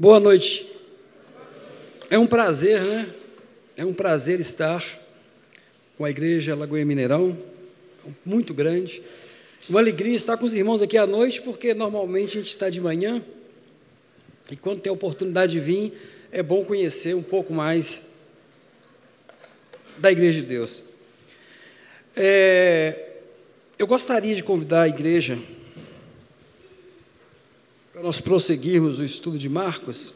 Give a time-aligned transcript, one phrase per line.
[0.00, 0.64] Boa noite.
[2.08, 3.12] É um prazer, né?
[3.76, 4.80] É um prazer estar
[5.96, 7.36] com a igreja Lagoa Mineirão,
[8.24, 9.02] muito grande.
[9.68, 12.80] Uma alegria estar com os irmãos aqui à noite, porque normalmente a gente está de
[12.80, 13.20] manhã
[14.48, 15.92] e quando tem a oportunidade de vir,
[16.30, 18.06] é bom conhecer um pouco mais
[19.96, 20.84] da Igreja de Deus.
[22.14, 23.14] É,
[23.76, 25.36] eu gostaria de convidar a igreja
[27.98, 30.14] para nós prosseguirmos o estudo de Marcos.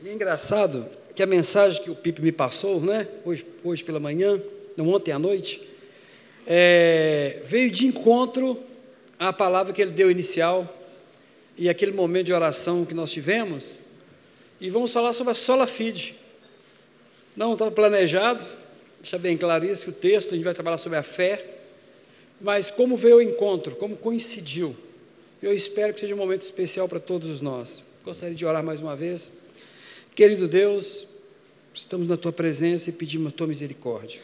[0.00, 0.86] E é engraçado
[1.16, 4.40] que a mensagem que o Pipe me passou, né, hoje, hoje pela manhã,
[4.76, 5.68] não ontem à noite,
[6.46, 8.56] é, veio de encontro
[9.18, 10.72] à palavra que ele deu inicial
[11.58, 13.80] e aquele momento de oração que nós tivemos.
[14.60, 16.14] E vamos falar sobre a sola fide.
[17.34, 18.44] Não estava planejado,
[19.00, 21.53] deixa bem claro isso, que o texto a gente vai trabalhar sobre a fé,
[22.40, 24.76] mas como veio o encontro, como coincidiu,
[25.42, 27.82] eu espero que seja um momento especial para todos nós.
[28.04, 29.30] Gostaria de orar mais uma vez.
[30.14, 31.06] Querido Deus,
[31.74, 34.20] estamos na tua presença e pedimos a tua misericórdia.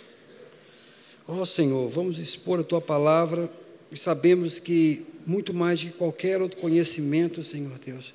[1.26, 3.50] Ó oh, Senhor, vamos expor a tua palavra
[3.90, 8.14] e sabemos que muito mais de qualquer outro conhecimento, Senhor Deus,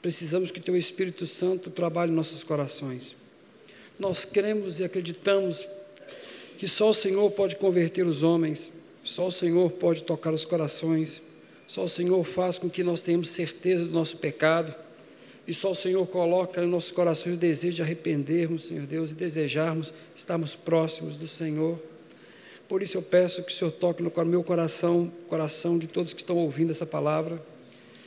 [0.00, 3.14] precisamos que teu Espírito Santo trabalhe em nossos corações.
[3.98, 5.66] Nós cremos e acreditamos
[6.56, 11.22] que só o Senhor pode converter os homens, só o Senhor pode tocar os corações,
[11.66, 14.74] só o Senhor faz com que nós tenhamos certeza do nosso pecado,
[15.46, 19.14] e só o Senhor coloca em nossos corações o desejo de arrependermos, Senhor Deus, e
[19.14, 21.78] desejarmos estarmos próximos do Senhor.
[22.68, 26.20] Por isso eu peço que o Senhor toque no meu coração, coração de todos que
[26.20, 27.42] estão ouvindo essa palavra,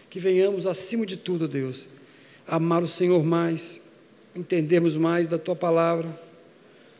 [0.07, 1.89] que venhamos, acima de tudo, Deus,
[2.47, 3.89] amar o Senhor mais,
[4.35, 6.07] entendermos mais da Tua palavra,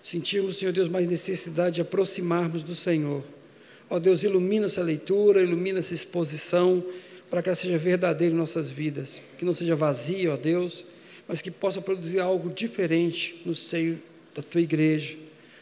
[0.02, 3.24] sentirmos, Senhor Deus, mais necessidade de aproximarmos do Senhor
[3.92, 6.82] Ó Deus, ilumina essa leitura, ilumina essa exposição,
[7.30, 10.86] para que ela seja verdadeira em nossas vidas, que não seja vazia, ó Deus,
[11.28, 14.00] mas que possa produzir algo diferente no seio
[14.34, 15.18] da tua igreja.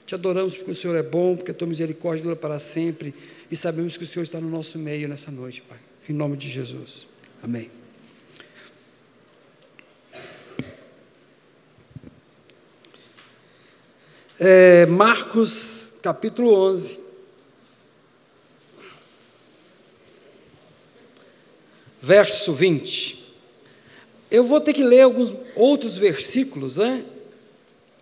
[0.06, 3.16] Te adoramos porque o Senhor é bom, porque a tua misericórdia dura para sempre
[3.50, 5.80] e sabemos que o Senhor está no nosso meio nessa noite, Pai.
[6.08, 7.08] Em nome de Jesus.
[7.42, 7.72] Amém.
[14.40, 17.09] É, Marcos capítulo 11.
[22.02, 23.20] Verso 20.
[24.32, 27.04] Eu vou ter que ler alguns outros versículos, né?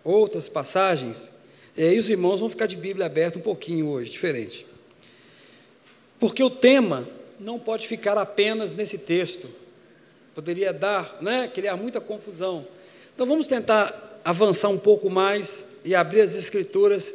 [0.04, 1.32] outras passagens,
[1.76, 4.66] e aí os irmãos vão ficar de Bíblia aberta um pouquinho hoje, diferente.
[6.18, 7.08] Porque o tema
[7.38, 9.48] não pode ficar apenas nesse texto.
[10.34, 12.66] Poderia dar, né, criar muita confusão.
[13.14, 17.14] Então vamos tentar avançar um pouco mais e abrir as escrituras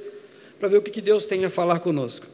[0.60, 2.26] para ver o que Deus tem a falar conosco.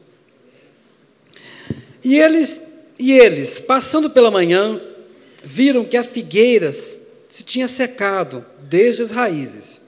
[2.04, 2.62] E eles
[3.00, 4.78] e eles, passando pela manhã,
[5.42, 9.80] viram que a figueira se tinha secado desde as raízes.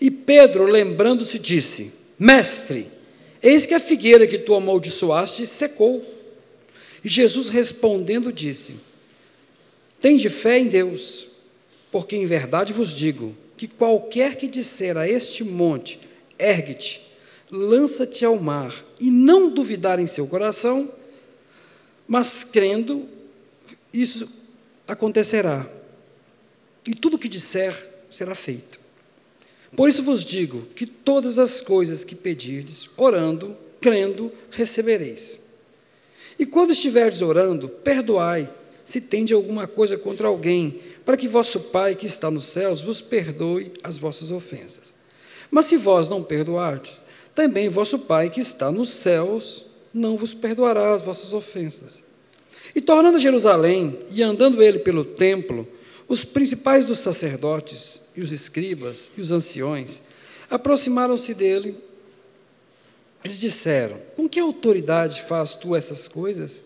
[0.00, 2.86] E Pedro, lembrando-se, disse: Mestre,
[3.42, 6.04] eis que a figueira que tu amaldiçoaste secou.
[7.04, 8.76] E Jesus respondendo disse:
[10.00, 11.26] Tende fé em Deus,
[11.90, 15.98] porque em verdade vos digo que qualquer que disser a este monte:
[16.38, 17.02] ergue-te,
[17.50, 20.88] lança-te ao mar, e não duvidar em seu coração,
[22.06, 23.08] mas crendo,
[23.92, 24.28] isso
[24.86, 25.68] acontecerá.
[26.86, 27.74] E tudo o que disser
[28.10, 28.80] será feito.
[29.76, 35.40] Por isso vos digo que todas as coisas que pedirdes, orando, crendo, recebereis.
[36.38, 38.52] E quando estiverdes orando, perdoai,
[38.84, 43.00] se tende alguma coisa contra alguém, para que vosso Pai que está nos céus vos
[43.00, 44.92] perdoe as vossas ofensas.
[45.50, 50.94] Mas se vós não perdoardes, também vosso Pai que está nos céus não vos perdoará
[50.94, 52.02] as vossas ofensas.
[52.74, 55.66] E tornando a Jerusalém e andando ele pelo templo,
[56.08, 60.02] os principais dos sacerdotes e os escribas e os anciões
[60.50, 61.76] aproximaram-se dele.
[63.24, 66.62] Eles disseram: Com que autoridade faz tu essas coisas?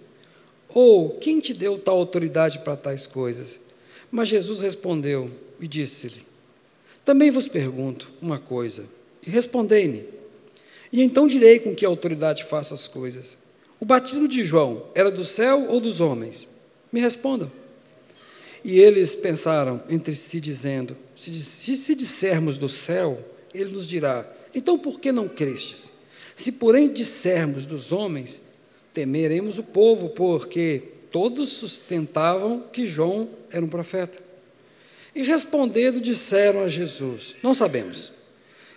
[0.68, 3.60] Ou quem te deu tal autoridade para tais coisas?
[4.10, 5.30] Mas Jesus respondeu
[5.60, 6.26] e disse-lhe:
[7.04, 8.84] Também vos pergunto uma coisa,
[9.26, 10.04] e respondei-me.
[10.92, 13.36] E então direi com que autoridade faço as coisas.
[13.80, 16.48] O batismo de João era do céu ou dos homens?
[16.92, 17.50] Me respondam.
[18.64, 23.18] E eles pensaram entre si, dizendo: se, se dissermos do céu,
[23.54, 25.92] ele nos dirá: então por que não crestes?
[26.34, 28.42] Se, porém, dissermos dos homens,
[28.92, 34.18] temeremos o povo, porque todos sustentavam que João era um profeta.
[35.14, 38.12] E respondendo, disseram a Jesus: Não sabemos.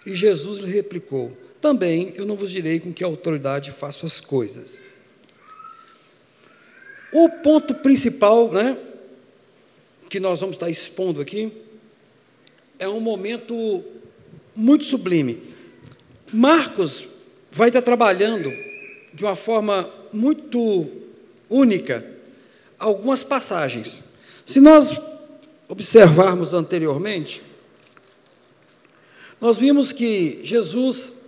[0.05, 4.81] E Jesus lhe replicou: Também eu não vos direi com que autoridade faço as coisas.
[7.11, 8.77] O ponto principal, né,
[10.09, 11.51] que nós vamos estar expondo aqui,
[12.77, 13.83] é um momento
[14.55, 15.41] muito sublime.
[16.31, 17.07] Marcos
[17.51, 18.51] vai estar trabalhando
[19.13, 20.87] de uma forma muito
[21.49, 22.05] única
[22.77, 24.03] algumas passagens.
[24.45, 24.93] Se nós
[25.67, 27.43] observarmos anteriormente,
[29.41, 31.18] nós vimos que Jesus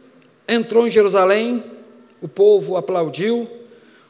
[0.48, 1.64] entrou em Jerusalém,
[2.22, 3.48] o povo aplaudiu,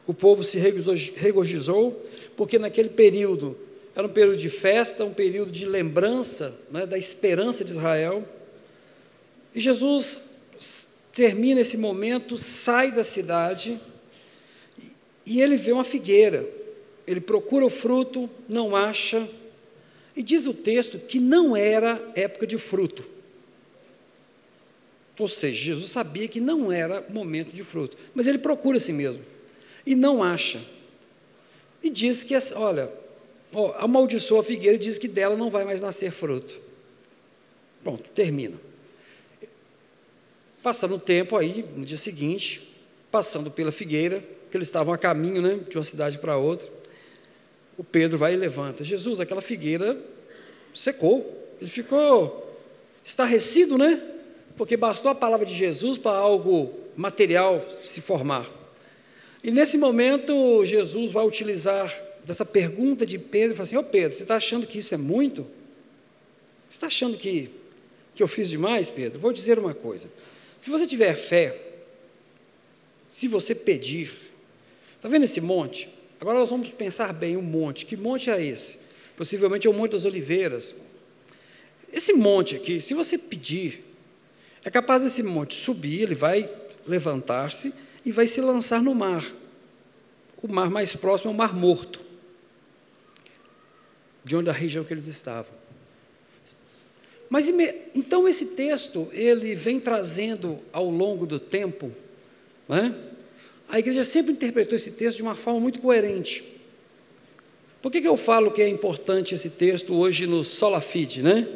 [0.06, 2.04] o povo se regozijou,
[2.36, 3.56] porque naquele período
[3.94, 8.26] era um período de festa, um período de lembrança né, da esperança de Israel.
[9.54, 10.32] E Jesus
[11.12, 13.78] termina esse momento, sai da cidade
[15.26, 16.48] e ele vê uma figueira.
[17.06, 19.28] Ele procura o fruto, não acha,
[20.16, 23.11] e diz o texto que não era época de fruto.
[25.18, 28.92] Ou seja, Jesus sabia que não era momento de fruto, mas ele procura a si
[28.92, 29.22] mesmo
[29.84, 30.60] e não acha.
[31.82, 32.90] E diz que, olha,
[33.52, 36.60] ó, amaldiçoa a figueira e diz que dela não vai mais nascer fruto.
[37.82, 38.56] Pronto, termina.
[40.62, 42.72] Passando o tempo aí, no dia seguinte,
[43.10, 46.68] passando pela figueira, que eles estavam a caminho né, de uma cidade para outra,
[47.76, 48.84] o Pedro vai e levanta.
[48.84, 49.98] Jesus, aquela figueira
[50.72, 51.38] secou.
[51.60, 52.56] Ele ficou
[53.02, 54.00] estarrecido, né?
[54.56, 58.48] Porque bastou a palavra de Jesus para algo material se formar.
[59.42, 61.92] E nesse momento, Jesus vai utilizar
[62.24, 64.94] dessa pergunta de Pedro e fala assim: Ô oh Pedro, você está achando que isso
[64.94, 65.42] é muito?
[66.68, 67.50] Você está achando que,
[68.14, 69.20] que eu fiz demais, Pedro?
[69.20, 70.08] Vou dizer uma coisa.
[70.58, 71.58] Se você tiver fé,
[73.10, 74.12] se você pedir,
[74.96, 75.88] está vendo esse monte?
[76.20, 77.84] Agora nós vamos pensar bem o monte.
[77.84, 78.78] Que monte é esse?
[79.16, 80.74] Possivelmente é o Monte das Oliveiras.
[81.92, 83.84] Esse monte aqui, se você pedir,
[84.64, 86.48] é capaz desse monte subir, ele vai
[86.86, 87.74] levantar-se
[88.04, 89.24] e vai se lançar no mar.
[90.42, 92.00] O mar mais próximo é o Mar Morto,
[94.24, 95.52] de onde a região que eles estavam.
[97.30, 97.48] Mas
[97.94, 101.90] então esse texto ele vem trazendo ao longo do tempo,
[102.68, 102.92] é?
[103.68, 106.44] a igreja sempre interpretou esse texto de uma forma muito coerente.
[107.80, 111.48] Por que, que eu falo que é importante esse texto hoje no Sola Fide, né?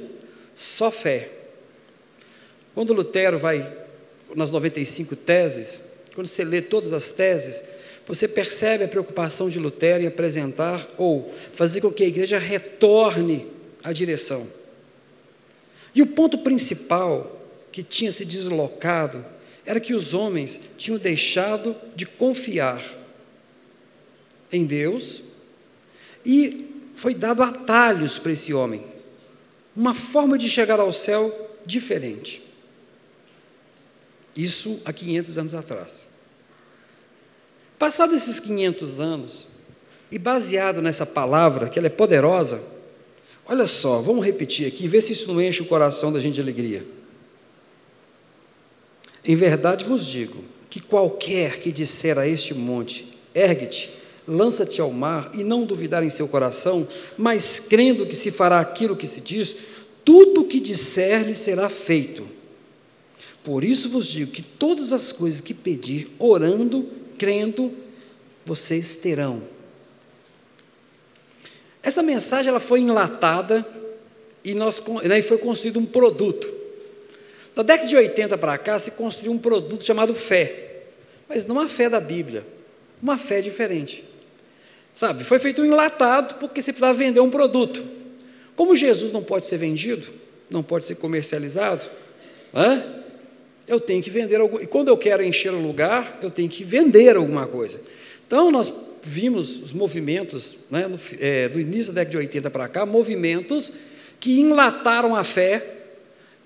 [0.55, 1.36] Só fé.
[2.77, 3.67] Quando Lutero vai
[4.35, 5.83] nas 95 teses,
[6.15, 7.65] quando você lê todas as teses,
[8.07, 13.47] você percebe a preocupação de Lutero em apresentar ou fazer com que a igreja retorne
[13.83, 14.47] à direção.
[15.95, 17.41] E o ponto principal
[17.73, 19.25] que tinha se deslocado
[19.65, 22.83] era que os homens tinham deixado de confiar
[24.53, 25.23] em Deus
[26.27, 28.85] e foi dado atalhos para esse homem,
[29.75, 32.45] uma forma de chegar ao céu diferente.
[34.37, 36.17] Isso há 500 anos atrás.
[37.79, 39.49] Passados esses 500 anos,
[40.11, 42.63] e baseado nessa palavra, que ela é poderosa,
[43.49, 46.41] Olha só, vamos repetir aqui, ver se isso não enche o coração da gente de
[46.41, 46.85] alegria.
[49.25, 53.91] Em verdade vos digo que qualquer que disser a este monte, ergue-te,
[54.27, 58.97] lança-te ao mar, e não duvidar em seu coração, mas crendo que se fará aquilo
[58.97, 59.57] que se diz,
[60.05, 62.29] tudo o que disser lhe será feito.
[63.47, 67.73] Por isso vos digo que todas as coisas que pedir, orando, crendo,
[68.45, 69.45] vocês terão.
[71.81, 73.65] Essa mensagem ela foi enlatada
[74.43, 76.53] e nós, né, foi construído um produto.
[77.55, 80.83] Da década de 80 para cá se construiu um produto chamado fé,
[81.29, 82.45] mas não a fé da Bíblia,
[83.01, 84.05] uma fé diferente.
[84.93, 87.87] Sabe, foi feito um enlatado porque você precisava vender um produto.
[88.57, 90.09] Como Jesus não pode ser vendido,
[90.51, 91.87] não pode ser comercializado,
[93.67, 94.61] eu tenho que vender algo.
[94.61, 97.81] E quando eu quero encher o lugar, eu tenho que vender alguma coisa.
[98.27, 102.69] Então, nós vimos os movimentos, né, no, é, do início da década de 80 para
[102.69, 103.73] cá, movimentos
[104.19, 105.75] que enlataram a fé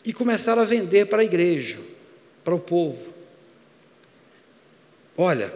[0.04, 1.78] e começaram a vender para a igreja,
[2.44, 2.98] para o povo.
[5.16, 5.52] Olha,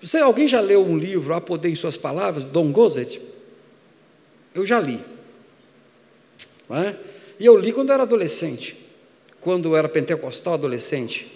[0.00, 3.20] você, alguém já leu um livro, A Poder em Suas Palavras, Dom Gozet?
[4.54, 5.00] Eu já li.
[6.70, 6.96] É?
[7.38, 8.83] E eu li quando eu era adolescente,
[9.44, 11.30] quando eu era pentecostal adolescente.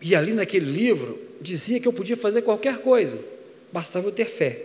[0.00, 3.18] E ali naquele livro, dizia que eu podia fazer qualquer coisa,
[3.70, 4.62] bastava eu ter fé.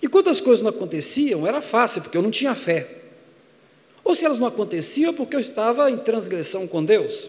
[0.00, 2.88] E quando as coisas não aconteciam, era fácil, porque eu não tinha fé.
[4.02, 7.28] Ou se elas não aconteciam, porque eu estava em transgressão com Deus.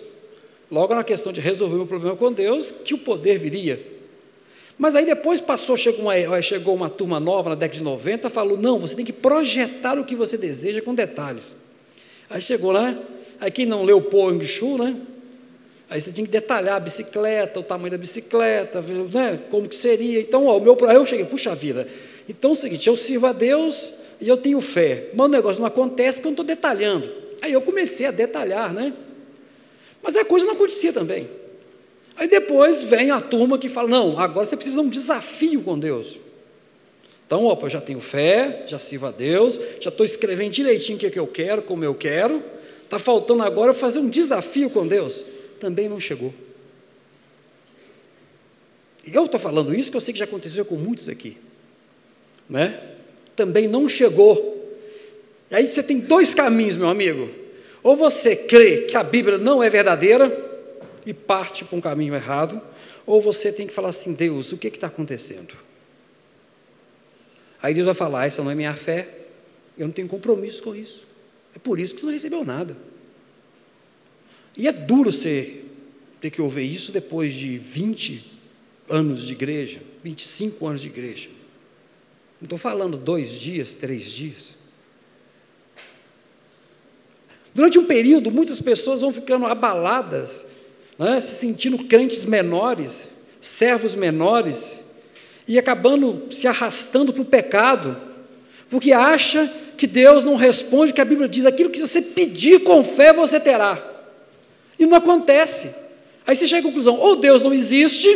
[0.72, 3.82] Logo na questão de resolver o meu problema com Deus, que o poder viria.
[4.78, 8.58] Mas aí depois passou, chegou uma, chegou uma turma nova na década de 90, falou:
[8.58, 11.67] não, você tem que projetar o que você deseja com detalhes.
[12.30, 12.98] Aí chegou lá,
[13.40, 14.96] aí quem não leu Paul Eng Chu, né?
[15.90, 20.20] Aí você tinha que detalhar a bicicleta, o tamanho da bicicleta, né, como que seria.
[20.20, 21.88] Então, ó, o meu, aí eu cheguei, puxa vida.
[22.28, 25.10] Então é o seguinte, eu sirvo a Deus e eu tenho fé.
[25.14, 27.10] Mas o negócio não acontece porque eu não estou detalhando.
[27.42, 28.94] Aí eu comecei a detalhar, né?
[30.04, 31.30] Mas a coisa não acontecia também.
[32.18, 35.80] Aí depois vem a turma que fala: não, agora você precisa de um desafio com
[35.80, 36.20] Deus.
[37.28, 41.00] Então, opa, eu já tenho fé, já sirvo a Deus, já estou escrevendo direitinho o
[41.00, 42.42] que, é que eu quero, como eu quero.
[42.86, 45.26] Está faltando agora fazer um desafio com Deus.
[45.60, 46.34] Também não chegou.
[49.14, 51.38] Eu estou falando isso que eu sei que já aconteceu com muitos aqui.
[52.50, 52.82] Né?
[53.36, 54.78] Também não chegou.
[55.52, 57.30] E aí você tem dois caminhos, meu amigo.
[57.84, 60.46] Ou você crê que a Bíblia não é verdadeira
[61.06, 62.62] e parte para um caminho errado,
[63.06, 65.67] ou você tem que falar assim: Deus, o que está acontecendo?
[67.62, 69.08] Aí Deus vai falar: essa não é minha fé,
[69.78, 71.06] eu não tenho compromisso com isso.
[71.56, 72.78] É por isso que você não recebeu nada.
[74.56, 75.64] E é duro você
[76.20, 78.34] ter que ouvir isso depois de 20
[78.90, 81.30] anos de igreja, 25 anos de igreja.
[82.40, 84.56] Não estou falando dois dias, três dias.
[87.54, 90.46] Durante um período, muitas pessoas vão ficando abaladas,
[90.98, 93.12] né, se sentindo crentes menores,
[93.42, 94.86] servos menores,
[95.48, 97.96] e acabando se arrastando para o pecado,
[98.70, 102.84] porque acha que Deus não responde, que a Bíblia diz: aquilo que você pedir com
[102.84, 103.82] fé você terá.
[104.78, 105.74] E não acontece.
[106.26, 108.10] Aí você chega à conclusão: ou Deus não existe,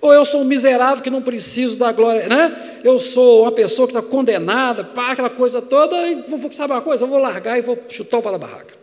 [0.00, 2.80] ou eu sou um miserável que não preciso da glória, né?
[2.82, 6.82] Eu sou uma pessoa que está condenada, pá, aquela coisa toda, e vou, sabe uma
[6.82, 7.04] coisa?
[7.04, 8.74] Eu vou largar e vou chutar o pau da barraca.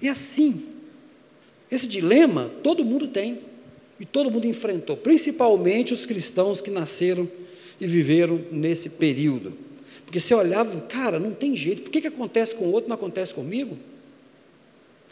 [0.00, 0.64] E assim,
[1.70, 3.40] esse dilema todo mundo tem.
[3.98, 7.28] E todo mundo enfrentou, principalmente os cristãos que nasceram
[7.80, 9.54] e viveram nesse período.
[10.04, 12.94] Porque você olhava, cara, não tem jeito, por que, que acontece com o outro não
[12.94, 13.76] acontece comigo?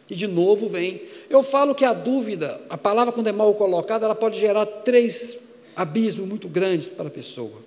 [0.09, 1.03] E de novo vem.
[1.31, 5.38] Eu falo que a dúvida, a palavra quando é mal colocada, ela pode gerar três
[5.75, 7.62] abismos muito grandes para a pessoa.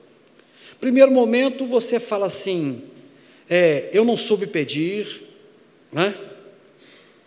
[0.79, 2.83] Primeiro momento, você fala assim:
[3.49, 5.23] é, eu não soube pedir,
[5.91, 6.15] né?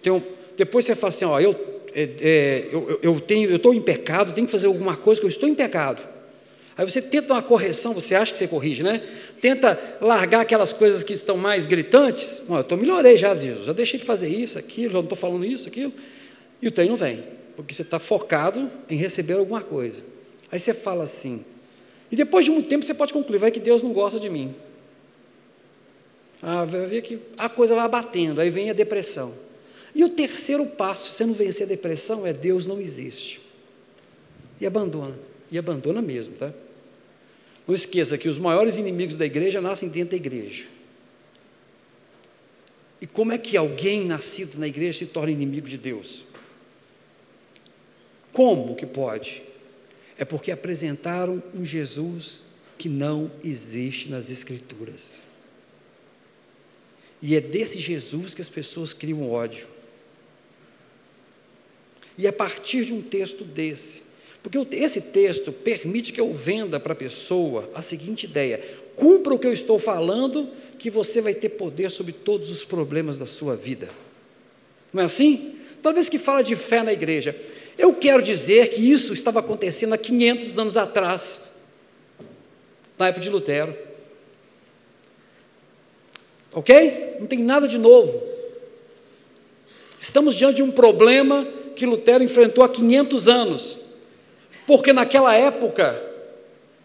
[0.00, 0.23] Então,
[0.56, 1.52] depois você fala assim: ó, eu
[1.94, 5.26] é, é, eu, eu, tenho, eu estou em pecado, tenho que fazer alguma coisa que
[5.26, 6.02] eu estou em pecado.
[6.76, 9.02] Aí você tenta uma correção, você acha que você corrige, né?
[9.40, 12.44] Tenta largar aquelas coisas que estão mais gritantes.
[12.49, 13.66] eu estou melhorei já, Jesus.
[13.66, 15.92] Já deixei de fazer isso, aquilo, já não estou falando isso, aquilo.
[16.62, 17.23] E o trem não vem,
[17.54, 20.02] porque você está focado em receber alguma coisa.
[20.50, 21.44] Aí você fala assim.
[22.11, 24.54] E depois de muito tempo você pode concluir, vai que Deus não gosta de mim.
[26.42, 29.35] Ah, vai ver que a coisa vai batendo, aí vem a depressão.
[29.94, 33.40] E o terceiro passo, se você não vencer a depressão, é Deus não existe.
[34.61, 35.18] E abandona.
[35.50, 36.52] E abandona mesmo, tá?
[37.66, 40.66] Não esqueça que os maiores inimigos da igreja nascem dentro da igreja.
[43.00, 46.25] E como é que alguém nascido na igreja se torna inimigo de Deus?
[48.32, 49.42] Como que pode?
[50.18, 52.42] É porque apresentaram um Jesus
[52.76, 55.23] que não existe nas Escrituras.
[57.23, 59.66] E é desse Jesus que as pessoas criam ódio.
[62.20, 64.02] E a partir de um texto desse,
[64.42, 68.62] porque esse texto permite que eu venda para a pessoa a seguinte ideia:
[68.94, 70.46] cumpra o que eu estou falando,
[70.78, 73.88] que você vai ter poder sobre todos os problemas da sua vida.
[74.92, 75.56] Não é assim?
[75.82, 77.34] Toda vez que fala de fé na igreja,
[77.78, 81.54] eu quero dizer que isso estava acontecendo há 500 anos atrás,
[82.98, 83.74] na época de Lutero.
[86.52, 87.16] Ok?
[87.18, 88.22] Não tem nada de novo.
[89.98, 93.78] Estamos diante de um problema que Lutero enfrentou há 500 anos,
[94.66, 96.02] porque naquela época,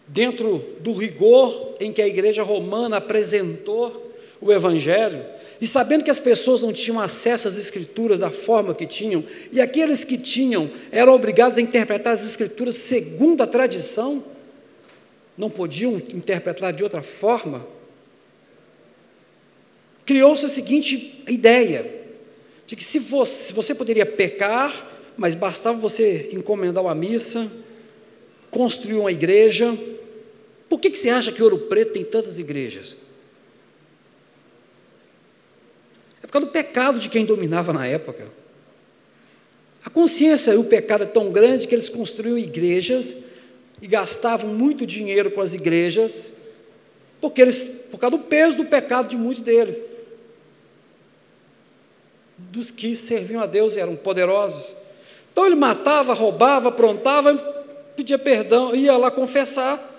[0.06, 5.24] dentro do rigor em que a igreja romana apresentou o Evangelho,
[5.60, 9.60] e sabendo que as pessoas não tinham acesso às Escrituras da forma que tinham, e
[9.60, 14.22] aqueles que tinham eram obrigados a interpretar as Escrituras segundo a tradição,
[15.36, 17.66] não podiam interpretar de outra forma,
[20.04, 21.95] criou-se a seguinte ideia:
[22.66, 27.50] de que se você, você poderia pecar, mas bastava você encomendar uma missa,
[28.50, 29.76] construir uma igreja.
[30.68, 32.96] Por que, que você acha que Ouro Preto tem tantas igrejas?
[36.22, 38.26] É por causa do pecado de quem dominava na época.
[39.84, 43.16] A consciência e o pecado é tão grande que eles construíam igrejas
[43.80, 46.32] e gastavam muito dinheiro com as igrejas,
[47.20, 49.84] porque eles, por causa do peso do pecado de muitos deles
[52.38, 54.74] dos que serviam a Deus e eram poderosos.
[55.32, 57.34] Então ele matava, roubava, aprontava,
[57.94, 59.94] pedia perdão, ia lá confessar,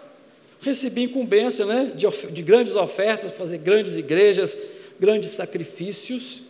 [0.62, 4.58] recebia incumbência né, de, de grandes ofertas, fazer grandes igrejas,
[5.00, 6.44] grandes sacrifícios.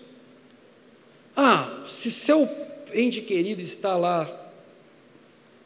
[1.36, 2.50] Ah, se seu
[2.94, 4.30] ente querido está lá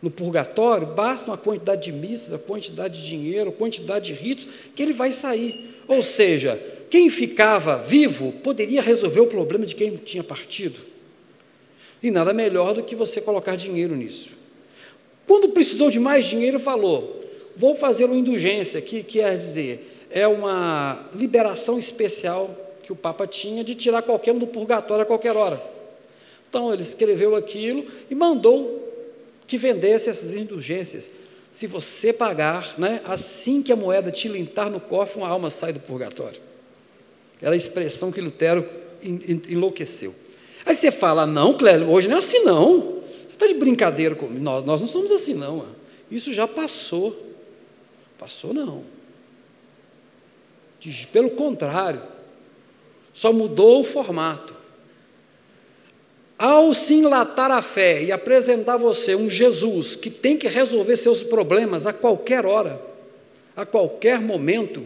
[0.01, 4.47] no purgatório, basta uma quantidade de missas, a quantidade de dinheiro, a quantidade de ritos,
[4.75, 5.79] que ele vai sair.
[5.87, 6.59] Ou seja,
[6.91, 10.77] quem ficava vivo poderia resolver o problema de quem tinha partido.
[12.03, 14.33] E nada melhor do que você colocar dinheiro nisso.
[15.25, 17.23] Quando precisou de mais dinheiro, falou:
[17.55, 23.63] vou fazer uma indulgência, que quer dizer, é uma liberação especial que o Papa tinha
[23.63, 25.63] de tirar qualquer um do purgatório a qualquer hora.
[26.49, 28.85] Então ele escreveu aquilo e mandou
[29.47, 31.09] que vendesse essas indulgências.
[31.53, 35.79] Se você pagar, né, assim que a moeda tilintar no cofre, uma alma sai do
[35.79, 36.50] purgatório.
[37.41, 38.67] Era a expressão que Lutero
[39.49, 40.13] enlouqueceu.
[40.65, 43.01] Aí você fala, não, Clélio, hoje não é assim não.
[43.27, 44.43] Você está de brincadeira comigo.
[44.43, 45.65] Nós, nós não somos assim não.
[46.09, 47.29] Isso já passou.
[48.17, 48.83] Passou não.
[51.11, 52.01] Pelo contrário,
[53.13, 54.55] só mudou o formato.
[56.37, 61.21] Ao se enlatar a fé e apresentar você um Jesus que tem que resolver seus
[61.21, 62.81] problemas a qualquer hora,
[63.55, 64.83] a qualquer momento,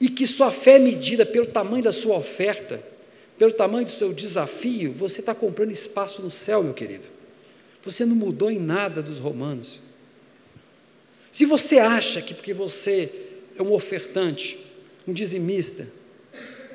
[0.00, 2.82] e que sua fé é medida pelo tamanho da sua oferta,
[3.38, 7.06] pelo tamanho do seu desafio, você está comprando espaço no céu, meu querido.
[7.82, 9.80] Você não mudou em nada dos romanos.
[11.30, 13.10] Se você acha que porque você
[13.56, 14.58] é um ofertante,
[15.06, 15.86] um dizimista,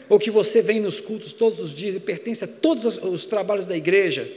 [0.07, 3.65] ou que você vem nos cultos todos os dias e pertence a todos os trabalhos
[3.65, 4.27] da igreja,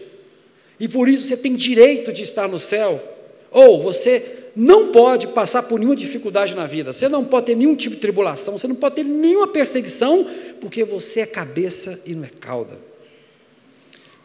[0.81, 3.03] e por isso você tem direito de estar no céu,
[3.51, 7.77] ou você não pode passar por nenhuma dificuldade na vida, você não pode ter nenhum
[7.77, 10.29] tipo de tribulação, você não pode ter nenhuma perseguição,
[10.61, 12.77] porque você é cabeça e não é cauda.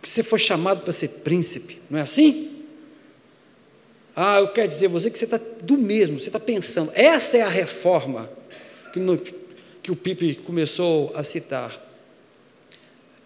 [0.02, 2.50] Você foi chamado para ser príncipe, não é assim?
[4.16, 7.42] Ah, eu quero dizer você que você está do mesmo, você está pensando, essa é
[7.44, 8.28] a reforma
[8.92, 9.20] que no,
[9.84, 11.80] que o Pipe começou a citar.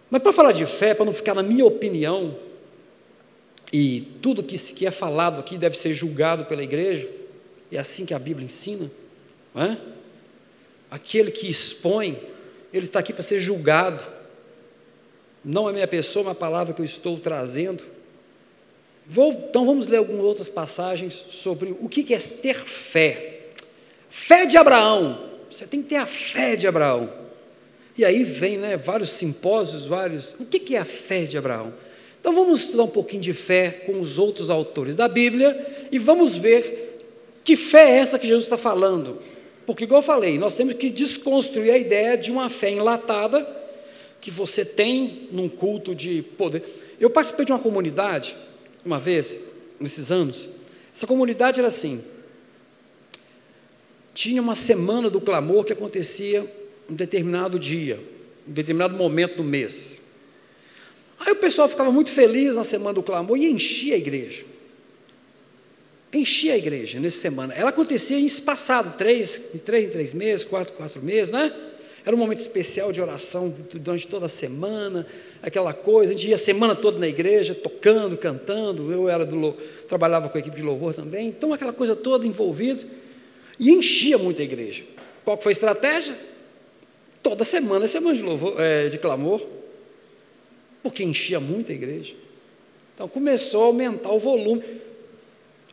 [0.10, 2.38] Mas para falar de fé, para não ficar na minha opinião,
[3.72, 7.10] e tudo que, que é falado aqui deve ser julgado pela igreja,
[7.72, 8.90] é assim que a Bíblia ensina,
[9.54, 9.78] não é?
[10.90, 12.18] Aquele que expõe,
[12.72, 14.02] ele está aqui para ser julgado.
[15.44, 17.84] Não é minha pessoa, é uma palavra que eu estou trazendo.
[19.06, 23.48] Vou, então vamos ler algumas outras passagens sobre o que é ter fé.
[24.10, 25.28] Fé de Abraão.
[25.52, 27.12] Você tem que ter a fé de Abraão.
[27.98, 30.36] E aí vem né, vários simpósios, vários.
[30.40, 31.74] O que é a fé de Abraão?
[32.28, 36.36] Então vamos estudar um pouquinho de fé com os outros autores da Bíblia e vamos
[36.36, 37.00] ver
[37.42, 39.22] que fé é essa que Jesus está falando.
[39.66, 43.48] Porque, igual eu falei, nós temos que desconstruir a ideia de uma fé enlatada
[44.20, 46.64] que você tem num culto de poder.
[47.00, 48.36] Eu participei de uma comunidade,
[48.84, 49.40] uma vez,
[49.80, 50.50] nesses anos.
[50.94, 52.04] Essa comunidade era assim:
[54.14, 56.46] tinha uma semana do clamor que acontecia
[56.90, 57.98] um determinado dia,
[58.46, 60.07] um determinado momento do mês.
[61.20, 64.46] Aí o pessoal ficava muito feliz na semana do clamor e enchia a igreja.
[66.14, 67.54] Enchia a igreja nessa semana.
[67.54, 71.54] Ela acontecia em espaçado, três, de três em três meses, quatro, quatro meses, né?
[72.06, 75.06] Era um momento especial de oração durante toda a semana,
[75.44, 76.14] aquela coisa.
[76.14, 78.90] A gente ia a semana toda na igreja, tocando, cantando.
[78.90, 79.52] Eu era do,
[79.90, 81.28] trabalhava com a equipe de louvor também.
[81.28, 82.86] Então, aquela coisa toda envolvida.
[83.60, 84.86] E enchia muito a igreja.
[85.26, 86.18] Qual foi a estratégia?
[87.22, 89.46] Toda semana, semana de, louvor, é, de clamor,
[90.88, 92.14] porque enchia muito a igreja.
[92.96, 94.64] Então começou a aumentar o volume.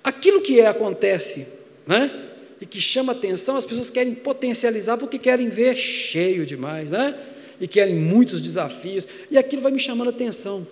[0.02, 1.46] Aquilo que é, acontece,
[1.86, 2.30] né?
[2.60, 7.16] E que chama atenção, as pessoas querem potencializar porque querem ver cheio demais, né?
[7.60, 10.66] E querem muitos desafios, e aquilo vai me chamando atenção.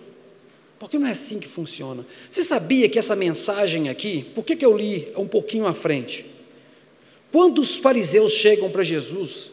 [0.77, 2.05] Porque não é assim que funciona.
[2.29, 6.25] Você sabia que essa mensagem aqui, por que, que eu li um pouquinho à frente?
[7.31, 9.52] Quando os fariseus chegam para Jesus,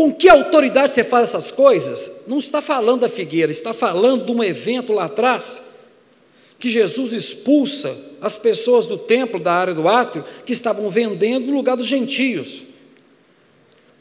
[0.00, 2.24] com que autoridade você faz essas coisas?
[2.26, 5.74] Não está falando da figueira, está falando de um evento lá atrás,
[6.58, 11.52] que Jesus expulsa as pessoas do templo, da área do átrio, que estavam vendendo no
[11.52, 12.62] lugar dos gentios.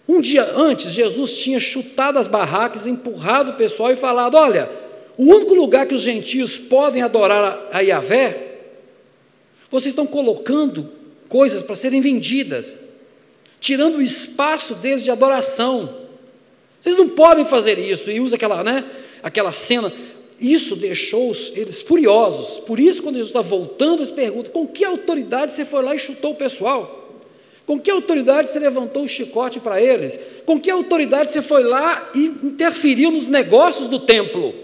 [0.08, 4.72] Um dia antes, Jesus tinha chutado as barracas, empurrado o pessoal e falado: Olha,
[5.18, 8.62] o único lugar que os gentios podem adorar a Yahvé,
[9.70, 10.94] vocês estão colocando
[11.28, 12.88] coisas para serem vendidas
[13.60, 16.08] tirando o espaço deles de adoração.
[16.80, 18.86] Vocês não podem fazer isso, e usa aquela, né,
[19.22, 19.92] aquela cena.
[20.40, 22.60] Isso deixou eles furiosos.
[22.60, 26.00] Por isso, quando Jesus está voltando, eles perguntam: com que autoridade você foi lá e
[26.00, 26.96] chutou o pessoal?
[27.66, 30.20] Com que autoridade você levantou o chicote para eles?
[30.46, 34.56] Com que autoridade você foi lá e interferiu nos negócios do templo?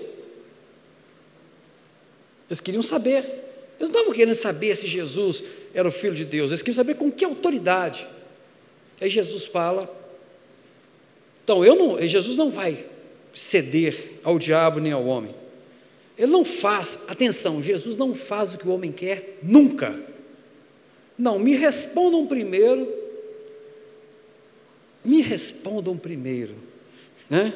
[2.49, 3.43] Eles queriam saber.
[3.77, 6.95] Eles não estavam querendo saber se Jesus era o Filho de Deus, eles queriam saber
[6.95, 8.07] com que autoridade.
[8.99, 9.93] Aí Jesus fala.
[11.43, 12.85] Então, eu não, Jesus não vai
[13.33, 15.35] ceder ao diabo nem ao homem.
[16.17, 19.99] Ele não faz, atenção, Jesus não faz o que o homem quer nunca.
[21.17, 22.91] Não, me respondam primeiro.
[25.03, 26.55] Me respondam primeiro,
[27.29, 27.53] né?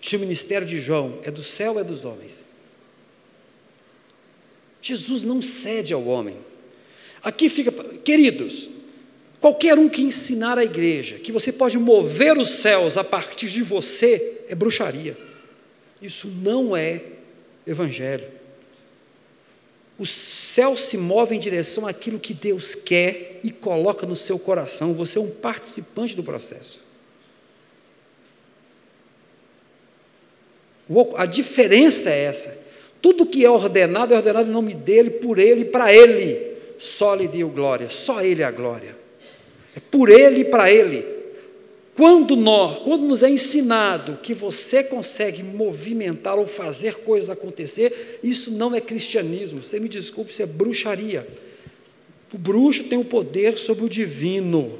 [0.00, 2.46] Se o ministério de João é do céu ou é dos homens?
[4.80, 6.36] Jesus não cede ao homem.
[7.22, 8.68] Aqui fica, queridos,
[9.44, 13.62] qualquer um que ensinar a igreja que você pode mover os céus a partir de
[13.62, 15.14] você é bruxaria.
[16.00, 17.02] Isso não é
[17.66, 18.26] evangelho.
[19.98, 24.94] O céu se move em direção àquilo que Deus quer e coloca no seu coração.
[24.94, 26.80] Você é um participante do processo.
[31.18, 32.66] A diferença é essa.
[33.02, 36.56] Tudo que é ordenado é ordenado em nome dele, por ele e para ele.
[36.78, 39.03] Só lhe deu glória, só ele é a glória.
[39.76, 41.14] É por ele e para ele.
[41.94, 48.50] Quando nós, quando nos é ensinado que você consegue movimentar ou fazer coisas acontecer, isso
[48.50, 49.62] não é cristianismo.
[49.62, 51.26] Você me desculpe, isso é bruxaria.
[52.32, 54.76] O bruxo tem o poder sobre o divino.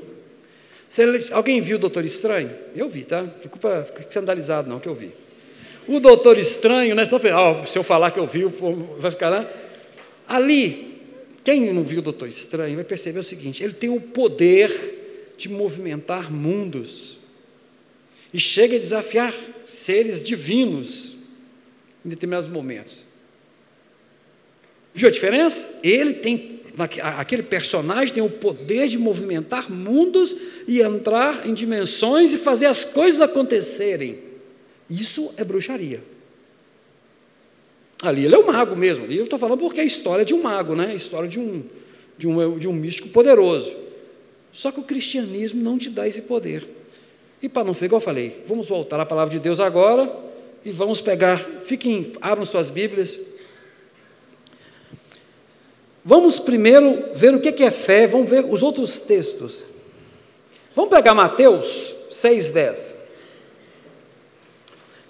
[0.89, 2.51] Você, alguém viu o Doutor Estranho?
[2.75, 3.23] Eu vi, tá?
[3.41, 5.13] Desculpa ficar escandalizado, não, que eu vi.
[5.87, 7.05] O Doutor Estranho, né?
[7.05, 8.45] Oh, se eu falar que eu vi,
[8.99, 9.49] vai ficar lá.
[10.27, 10.94] Ali,
[11.45, 15.49] quem não viu o Doutor Estranho vai perceber o seguinte: ele tem o poder de
[15.51, 17.19] movimentar mundos
[18.33, 21.19] e chega a desafiar seres divinos
[22.05, 23.05] em determinados momentos.
[24.95, 25.81] Viu a diferença?
[25.83, 26.61] Ele tem,
[27.19, 30.35] aquele personagem tem o poder de movimentar mundos
[30.67, 34.19] e entrar em dimensões e fazer as coisas acontecerem.
[34.89, 36.03] Isso é bruxaria.
[38.09, 39.05] Ali ele é um mago mesmo.
[39.05, 40.89] Ali eu estou falando porque é a história de um mago, né?
[40.93, 41.63] a história de um,
[42.19, 43.75] de um, de um místico poderoso.
[44.53, 46.67] Só que o cristianismo não te dá esse poder.
[47.43, 50.11] E para não ficar, igual eu falei, vamos voltar à palavra de Deus agora
[50.65, 53.21] e vamos pegar, fiquem, abram suas Bíblias.
[56.05, 59.65] Vamos primeiro ver o que é fé, vamos ver os outros textos.
[60.75, 62.97] Vamos pegar Mateus 6,10,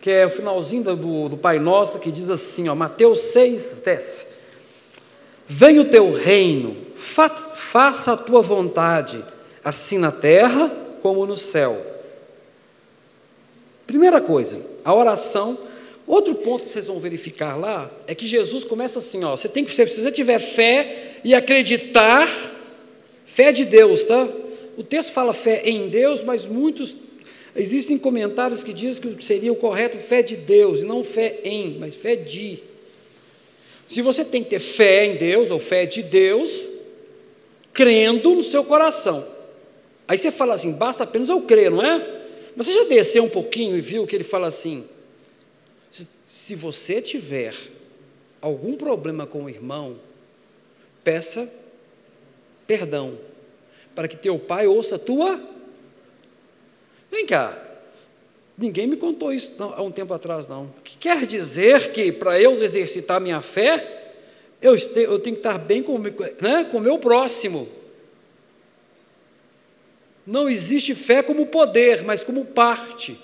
[0.04, 4.26] que é o finalzinho do, do Pai Nosso, que diz assim, ó, Mateus 6,10.
[5.46, 9.24] Venha o teu reino, fa faça a tua vontade,
[9.64, 11.82] assim na terra como no céu.
[13.86, 15.56] Primeira coisa, a oração.
[16.06, 19.64] Outro ponto que vocês vão verificar lá é que Jesus começa assim, ó, você tem
[19.64, 22.28] que se você tiver fé e acreditar,
[23.24, 24.28] fé de Deus, tá?
[24.76, 26.94] O texto fala fé em Deus, mas muitos
[27.56, 31.78] existem comentários que dizem que seria o correto fé de Deus, e não fé em,
[31.78, 32.62] mas fé de.
[33.86, 36.70] Se você tem que ter fé em Deus ou fé de Deus,
[37.72, 39.26] crendo no seu coração.
[40.06, 42.22] Aí você fala assim, basta apenas eu crer, não é?
[42.56, 44.84] Mas você já desceu um pouquinho e viu que ele fala assim:
[46.26, 47.54] se, você tiver
[48.40, 49.96] algum problema com o irmão,
[51.02, 51.52] peça
[52.66, 53.18] perdão,
[53.94, 55.53] para que teu pai ouça a tua.
[57.14, 57.56] Vem cá,
[58.58, 60.68] ninguém me contou isso não, há um tempo atrás, não.
[60.82, 64.14] Que quer dizer que para eu exercitar minha fé,
[64.60, 67.68] eu, este, eu tenho que estar bem com, né, o meu próximo.
[70.26, 73.16] Não existe fé como poder, mas como parte.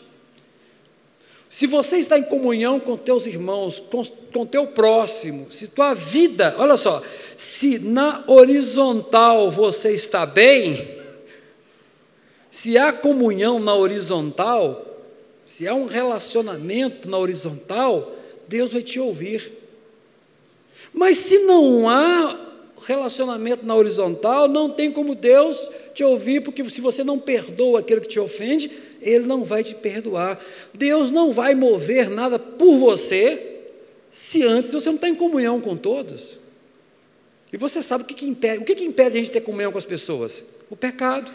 [1.48, 6.54] Se você está em comunhão com teus irmãos, com, com teu próximo, se tua vida,
[6.58, 7.02] olha só,
[7.36, 10.99] se na horizontal você está bem,
[12.50, 14.86] se há comunhão na horizontal,
[15.46, 18.12] se há um relacionamento na horizontal,
[18.48, 19.52] Deus vai te ouvir.
[20.92, 22.38] Mas se não há
[22.86, 28.00] relacionamento na horizontal, não tem como Deus te ouvir, porque se você não perdoa aquele
[28.00, 30.40] que te ofende, ele não vai te perdoar.
[30.74, 33.46] Deus não vai mover nada por você
[34.10, 36.38] se antes você não está em comunhão com todos.
[37.52, 39.72] E você sabe o que, que impede, o que, que impede a gente ter comunhão
[39.72, 40.44] com as pessoas?
[40.68, 41.30] O pecado.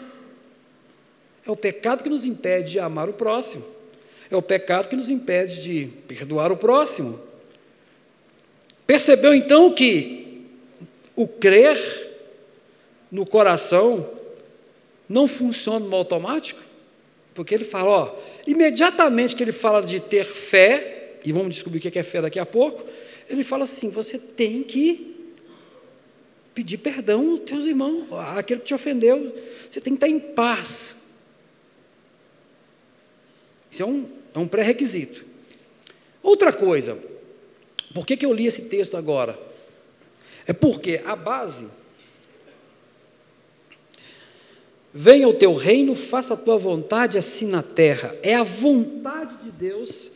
[1.46, 3.64] É o pecado que nos impede de amar o próximo.
[4.30, 7.20] É o pecado que nos impede de perdoar o próximo.
[8.86, 10.46] Percebeu então que
[11.14, 11.78] o crer
[13.10, 14.10] no coração
[15.08, 16.60] não funciona no automático?
[17.32, 21.80] Porque ele fala, ó, imediatamente que ele fala de ter fé, e vamos descobrir o
[21.80, 22.84] que é fé daqui a pouco,
[23.28, 25.14] ele fala assim: você tem que
[26.54, 28.06] pedir perdão aos teus irmãos,
[28.36, 29.32] aquele que te ofendeu,
[29.70, 31.05] você tem que estar em paz.
[33.76, 35.22] Isso é um, é um pré-requisito.
[36.22, 36.96] Outra coisa,
[37.92, 39.38] por que, que eu li esse texto agora?
[40.46, 41.66] É porque a base
[44.94, 48.16] Venha o teu reino, faça a tua vontade assim na terra.
[48.22, 50.12] É a vontade de Deus.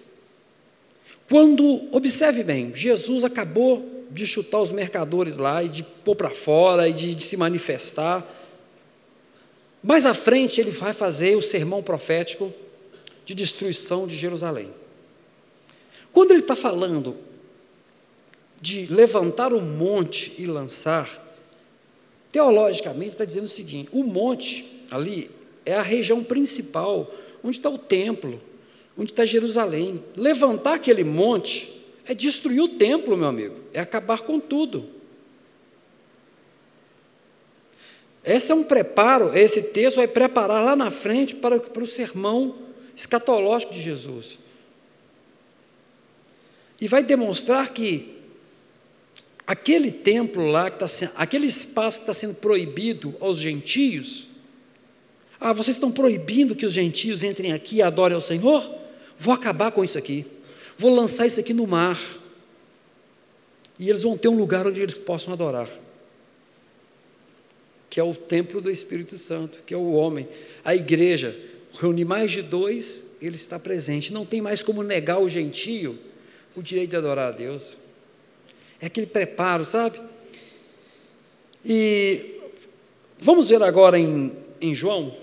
[1.28, 6.88] Quando, observe bem, Jesus acabou de chutar os mercadores lá e de pôr para fora
[6.88, 8.26] e de, de se manifestar.
[9.82, 12.50] Mais à frente, ele vai fazer o sermão profético
[13.30, 14.70] de destruição de Jerusalém.
[16.12, 17.16] Quando ele está falando
[18.60, 21.08] de levantar o monte e lançar,
[22.32, 25.30] teologicamente está dizendo o seguinte: o monte ali
[25.64, 27.08] é a região principal,
[27.44, 28.40] onde está o templo,
[28.98, 30.02] onde está Jerusalém.
[30.16, 34.88] Levantar aquele monte é destruir o templo, meu amigo, é acabar com tudo.
[38.24, 42.69] Esse é um preparo, esse texto vai preparar lá na frente para, para o sermão
[43.00, 44.38] escatológico de Jesus.
[46.78, 48.14] E vai demonstrar que
[49.46, 54.28] aquele templo lá, que sendo, aquele espaço que está sendo proibido aos gentios,
[55.40, 58.70] ah, vocês estão proibindo que os gentios entrem aqui e adorem ao Senhor?
[59.16, 60.26] Vou acabar com isso aqui.
[60.76, 61.98] Vou lançar isso aqui no mar.
[63.78, 65.68] E eles vão ter um lugar onde eles possam adorar.
[67.88, 70.28] Que é o templo do Espírito Santo, que é o homem.
[70.62, 71.34] A igreja,
[71.80, 74.12] reunir mais de dois, ele está presente.
[74.12, 75.98] Não tem mais como negar o gentio
[76.54, 77.78] o direito de adorar a Deus.
[78.80, 80.00] É aquele preparo, sabe?
[81.64, 82.38] E
[83.18, 85.14] vamos ver agora em, em João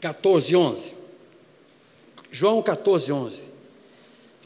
[0.00, 0.94] 14, 11.
[2.30, 3.54] João 14, 11.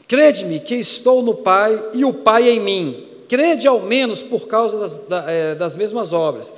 [0.07, 3.07] Crede-me que estou no Pai e o Pai em mim.
[3.27, 6.53] Crede ao menos por causa das, é, das mesmas obras.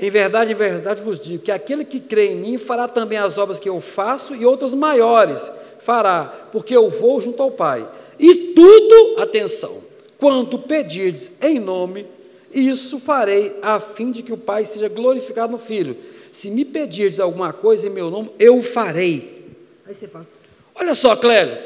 [0.00, 3.36] Em verdade, em verdade vos digo que aquele que crê em mim fará também as
[3.36, 7.88] obras que eu faço e outras maiores fará, porque eu vou junto ao Pai.
[8.18, 9.82] E tudo, atenção,
[10.18, 12.06] quanto pedirdes em nome,
[12.52, 15.96] isso farei, a fim de que o Pai seja glorificado no Filho.
[16.32, 19.46] Se me pedirdes alguma coisa em meu nome, eu farei.
[19.84, 20.26] Aí você fala:
[20.74, 21.56] Olha só, Clélio,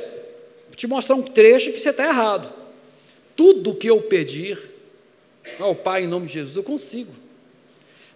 [0.68, 2.50] vou te mostrar um trecho que você está errado.
[3.36, 4.58] Tudo que eu pedir
[5.58, 7.21] ao Pai em nome de Jesus, eu consigo.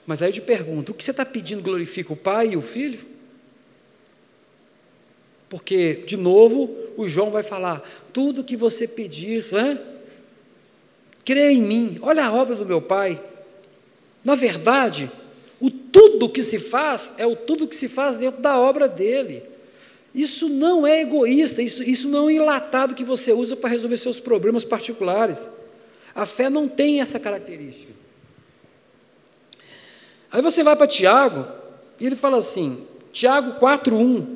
[0.06, 2.60] Mas aí eu te pergunto: o que você está pedindo glorifica o Pai e o
[2.60, 3.00] Filho?
[5.48, 9.80] Porque, de novo, o João vai falar: tudo que você pedir, né?
[11.26, 13.20] crê em mim, olha a obra do meu Pai.
[14.24, 15.10] Na verdade,
[15.60, 19.42] o tudo que se faz é o tudo que se faz dentro da obra dele.
[20.14, 24.20] Isso não é egoísta, isso, isso não é enlatado que você usa para resolver seus
[24.20, 25.50] problemas particulares.
[26.14, 27.92] A fé não tem essa característica.
[30.36, 31.46] Aí você vai para Tiago,
[31.98, 34.26] e ele fala assim, Tiago 4,1: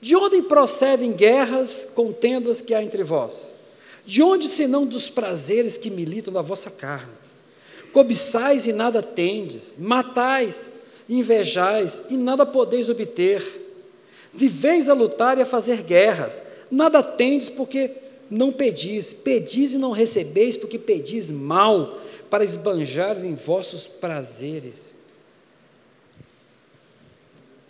[0.00, 3.52] De onde procedem guerras, contendas que há entre vós?
[4.06, 7.12] De onde senão dos prazeres que militam na vossa carne?
[7.92, 10.72] Cobiçais e nada tendes, matais,
[11.06, 13.42] invejais e nada podeis obter.
[14.32, 17.90] Viveis a lutar e a fazer guerras, nada tendes porque
[18.30, 21.98] não pedis, pedis e não recebeis porque pedis mal,
[22.34, 24.93] para esbanjares em vossos prazeres.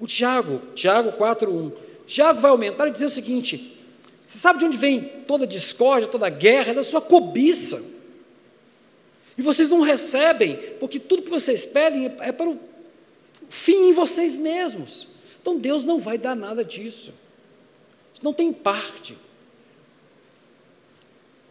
[0.04, 1.72] O Tiago, Tiago 4,1.
[2.06, 3.74] Tiago vai aumentar e dizer o seguinte:
[4.22, 6.72] você sabe de onde vem toda discórdia, toda guerra?
[6.72, 7.94] É da sua cobiça.
[9.38, 12.60] E vocês não recebem, porque tudo que vocês pedem é para o
[13.48, 15.08] fim em vocês mesmos.
[15.40, 17.14] Então Deus não vai dar nada disso.
[18.12, 19.16] Isso não tem parte.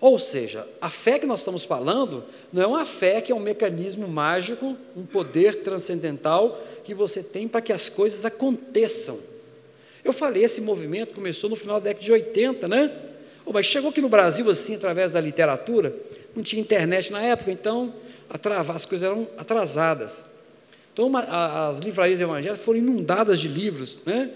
[0.04, 3.40] Ou seja, a fé que nós estamos falando não é uma fé que é um
[3.40, 9.18] mecanismo mágico, um poder transcendental que você tem para que as coisas aconteçam.
[10.04, 12.94] Eu falei, esse movimento começou no final da década de 80, né?
[13.46, 15.96] Oh, mas chegou aqui no Brasil assim, através da literatura,
[16.36, 17.94] não tinha internet na época, então
[18.76, 20.26] as coisas eram atrasadas.
[20.92, 24.32] Então, uma, as livrarias evangélicas foram inundadas de livros, né?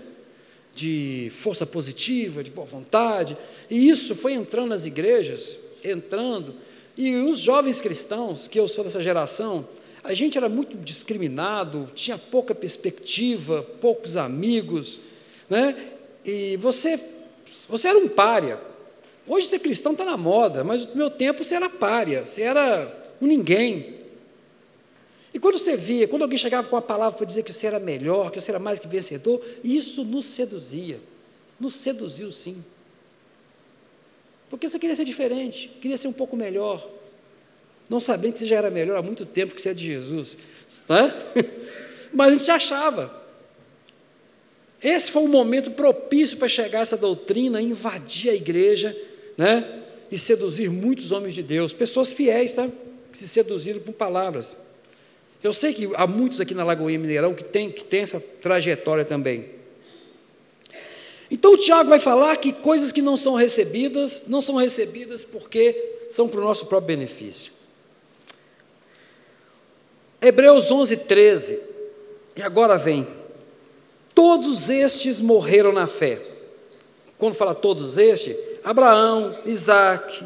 [0.78, 3.36] De força positiva, de boa vontade,
[3.68, 6.54] e isso foi entrando nas igrejas, entrando,
[6.96, 9.68] e os jovens cristãos, que eu sou dessa geração,
[10.04, 15.00] a gente era muito discriminado, tinha pouca perspectiva, poucos amigos,
[15.50, 15.76] né?
[16.24, 17.00] e você,
[17.68, 18.60] você era um pária.
[19.28, 23.16] Hoje ser cristão está na moda, mas no meu tempo você era pária, você era
[23.20, 23.97] um ninguém.
[25.38, 27.80] E quando você via, quando alguém chegava com uma palavra para dizer que você era
[27.80, 31.00] melhor, que você era mais que vencedor, isso nos seduzia.
[31.60, 32.66] Nos seduziu sim.
[34.50, 36.90] Porque você queria ser diferente, queria ser um pouco melhor.
[37.88, 40.40] Não sabendo que você já era melhor há muito tempo que você é de Jesus.
[40.90, 41.14] Né?
[42.12, 43.24] Mas a gente achava.
[44.82, 49.00] Esse foi o momento propício para chegar essa doutrina, invadir a igreja,
[49.38, 49.84] né?
[50.10, 52.68] E seduzir muitos homens de Deus, pessoas fiéis, tá?
[53.12, 54.66] Que se seduziram por palavras.
[55.44, 59.06] Eu sei que há muitos aqui na Lagoinha Mineirão que tem, que tem essa trajetória
[59.06, 59.58] também.
[61.30, 65.98] Então o Tiago vai falar que coisas que não são recebidas, não são recebidas porque
[66.10, 67.52] são para o nosso próprio benefício.
[70.22, 71.60] Hebreus 11, 13,
[72.36, 73.06] e agora vem.
[74.16, 76.20] Todos estes morreram na fé.
[77.18, 80.26] Quando fala todos estes, Abraão, Isaac?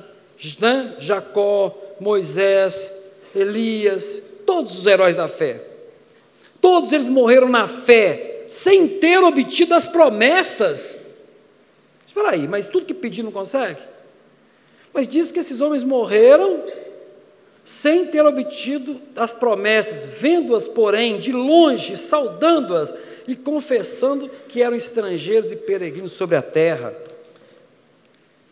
[0.98, 5.62] Jacó, Moisés, Elias, todos os heróis da fé.
[6.60, 10.98] Todos eles morreram na fé, sem ter obtido as promessas.
[12.06, 13.80] Espera aí, mas tudo que pedir não consegue?
[14.94, 16.66] Mas diz que esses homens morreram
[17.64, 22.94] sem ter obtido as promessas, vendo-as, porém, de longe, saudando-as
[23.26, 26.94] e confessando que eram estrangeiros e peregrinos sobre a terra.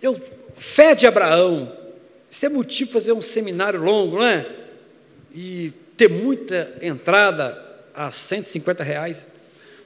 [0.01, 0.17] Eu,
[0.55, 1.69] fé de Abraão,
[2.31, 4.59] isso é motivo para fazer um seminário longo, não é?
[5.35, 7.62] E ter muita entrada
[7.93, 9.27] a 150 reais.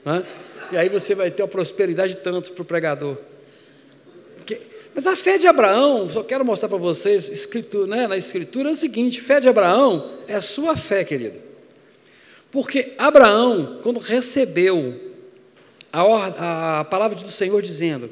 [0.05, 0.23] Não é?
[0.71, 3.17] E aí você vai ter uma prosperidade tanto para o pregador.
[4.35, 4.61] Porque,
[4.93, 8.73] mas a fé de Abraão, só quero mostrar para vocês, escrito, né, na escritura, é
[8.73, 11.39] o seguinte: fé de Abraão é a sua fé, querido.
[12.51, 15.11] Porque Abraão, quando recebeu
[15.91, 18.11] a, a palavra do Senhor dizendo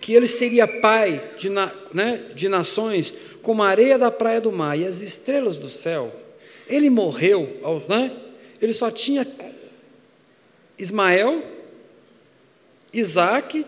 [0.00, 4.78] que ele seria pai de, né, de nações como a areia da praia do mar
[4.78, 6.14] e as estrelas do céu,
[6.70, 8.16] ele morreu, né?
[8.62, 9.26] ele só tinha
[10.78, 11.42] Ismael,
[12.92, 13.66] Isaac,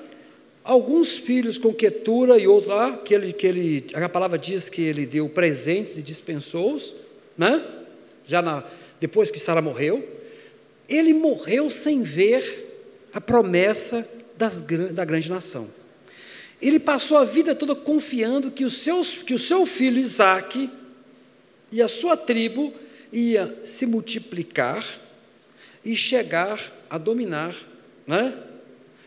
[0.65, 4.83] alguns filhos com Quetura e outro lá, que ele, que ele, a palavra diz que
[4.83, 6.95] ele deu presentes e dispensou-os,
[7.37, 7.63] né?
[8.27, 8.65] já na,
[9.01, 10.09] depois que Sara morreu.
[10.89, 14.63] Ele morreu sem ver a promessa das,
[14.93, 15.69] da grande nação.
[16.61, 20.71] Ele passou a vida toda confiando que, os seus, que o seu filho Isaac
[21.73, 22.73] e a sua tribo
[23.13, 24.85] ia se multiplicar
[25.85, 27.55] e chegar a dominar,
[28.07, 28.37] né?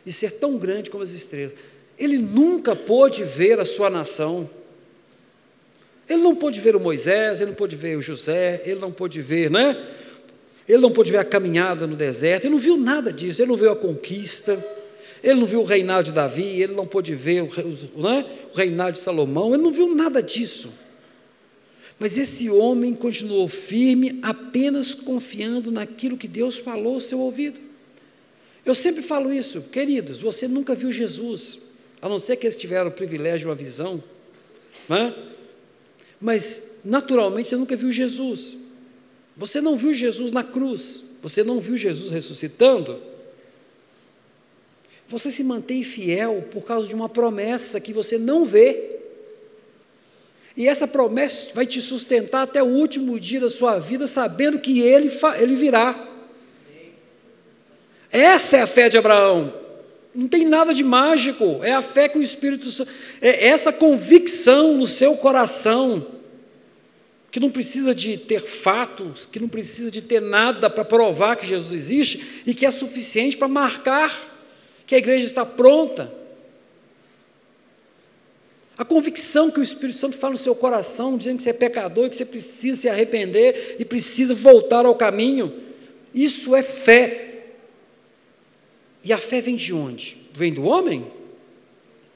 [0.06, 1.56] e ser tão grande como as estrelas.
[1.98, 4.50] Ele nunca pôde ver a sua nação.
[6.08, 9.22] Ele não pôde ver o Moisés, ele não pôde ver o José, ele não pôde
[9.22, 9.84] ver, né?
[10.68, 13.58] Ele não pôde ver a caminhada no deserto, ele não viu nada disso, ele não
[13.58, 14.64] viu a conquista,
[15.24, 17.50] ele não viu o reinado de Davi, ele não pôde ver o,
[18.00, 20.72] né, o reinado de Salomão, ele não viu nada disso.
[22.00, 27.60] Mas esse homem continuou firme, apenas confiando naquilo que Deus falou ao seu ouvido.
[28.66, 31.60] Eu sempre falo isso, queridos, você nunca viu Jesus,
[32.02, 34.04] a não ser que eles tiveram o privilégio, a visão,
[34.90, 35.16] né?
[36.20, 38.58] mas naturalmente você nunca viu Jesus.
[39.38, 43.00] Você não viu Jesus na cruz, você não viu Jesus ressuscitando.
[45.08, 48.94] Você se mantém fiel por causa de uma promessa que você não vê.
[50.58, 54.80] E essa promessa vai te sustentar até o último dia da sua vida, sabendo que
[54.80, 56.08] ele, ele virá.
[58.10, 59.54] Essa é a fé de Abraão.
[60.14, 62.90] Não tem nada de mágico, é a fé que o Espírito Santo.
[63.22, 66.08] É essa convicção no seu coração,
[67.30, 71.46] que não precisa de ter fatos, que não precisa de ter nada para provar que
[71.46, 74.10] Jesus existe, e que é suficiente para marcar
[74.88, 76.25] que a igreja está pronta.
[78.78, 82.10] A convicção que o Espírito Santo fala no seu coração, dizendo que você é pecador,
[82.10, 85.54] que você precisa se arrepender e precisa voltar ao caminho,
[86.14, 87.44] isso é fé.
[89.04, 90.18] E a fé vem de onde?
[90.34, 91.10] Vem do homem?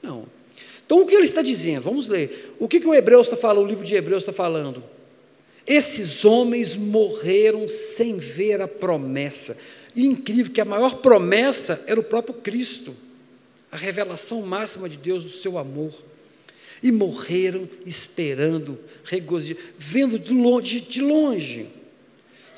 [0.02, 0.26] Não.
[0.84, 1.82] Então o que ele está dizendo?
[1.82, 2.54] Vamos ler.
[2.58, 4.82] O que, que o Hebreus está falando, o livro de Hebreus está falando?
[5.66, 9.56] Esses homens morreram sem ver a promessa.
[9.94, 12.94] E incrível que a maior promessa era o próprio Cristo,
[13.70, 15.94] a revelação máxima de Deus do seu amor.
[16.82, 21.80] E morreram esperando, regozijando, vendo de longe, de longe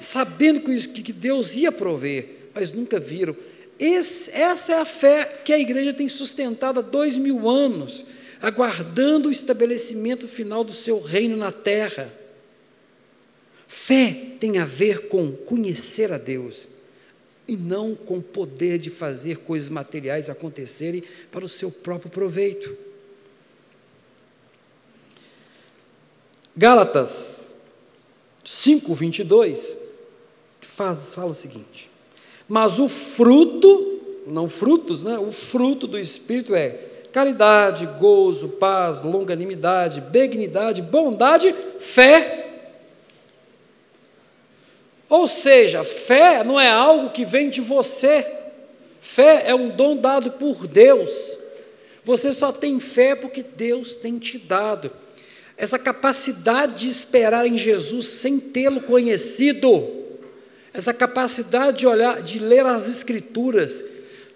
[0.03, 3.37] sabendo que Deus ia prover, mas nunca viram.
[3.79, 8.05] Esse, essa é a fé que a igreja tem sustentado há dois mil anos,
[8.41, 12.13] aguardando o estabelecimento final do seu reino na terra.
[13.67, 16.69] Fé tem a ver com conhecer a Deus
[17.49, 22.77] e não com o poder de fazer coisas materiais acontecerem para o seu próprio proveito.
[26.57, 27.63] Gálatas
[28.45, 29.79] 5, 22
[30.61, 31.91] faz, fala o seguinte:
[32.49, 35.19] Mas o fruto, não frutos, né?
[35.19, 36.71] O fruto do Espírito é
[37.13, 42.43] caridade, gozo, paz, longanimidade, benignidade, bondade, fé
[45.13, 48.27] ou seja, fé não é algo que vem de você,
[48.99, 51.37] fé é um dom dado por Deus.
[52.03, 54.91] Você só tem fé porque Deus tem te dado.
[55.63, 59.89] Essa capacidade de esperar em Jesus sem tê-lo conhecido,
[60.75, 63.85] essa capacidade de olhar, de ler as Escrituras,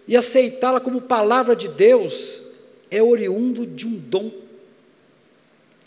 [0.06, 2.44] e aceitá-la como palavra de Deus
[2.92, 4.30] é oriundo de um dom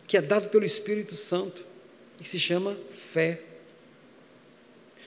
[0.05, 1.63] que é dado pelo Espírito Santo,
[2.17, 3.39] que se chama fé.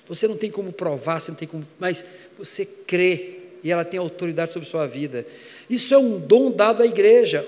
[0.08, 2.06] Você não tem como provar, você não tem como, mas
[2.38, 5.26] você crê e ela tem autoridade sobre sua vida.
[5.68, 7.46] Isso é um dom dado à igreja.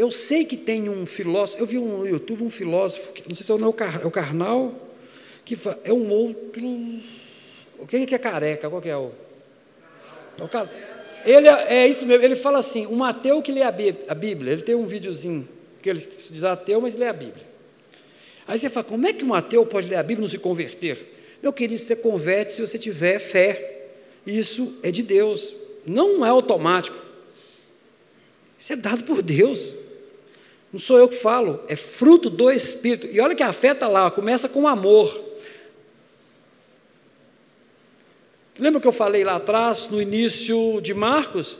[0.00, 3.52] Eu sei que tem um filósofo, eu vi no YouTube um filósofo, não sei se
[3.52, 4.74] é o, é o Karnal,
[5.44, 6.66] que é um outro.
[7.78, 8.70] O que é careca?
[8.70, 9.12] Qual que é o?
[10.38, 10.68] É o
[11.22, 14.62] ele é, é, isso mesmo, ele fala assim: um ateu que lê a Bíblia, ele
[14.62, 15.46] tem um videozinho
[15.82, 17.46] que ele se diz ateu, mas lê a Bíblia.
[18.48, 20.38] Aí você fala: como é que um ateu pode ler a Bíblia e não se
[20.38, 20.96] converter?
[21.42, 23.88] Meu querido, você converte se você tiver fé.
[24.26, 26.96] Isso é de Deus, não é automático.
[28.58, 29.89] Isso é dado por Deus.
[30.72, 33.08] Não sou eu que falo, é fruto do Espírito.
[33.08, 35.28] E olha que a fé está lá, começa com amor.
[38.58, 41.58] Lembra que eu falei lá atrás, no início de Marcos?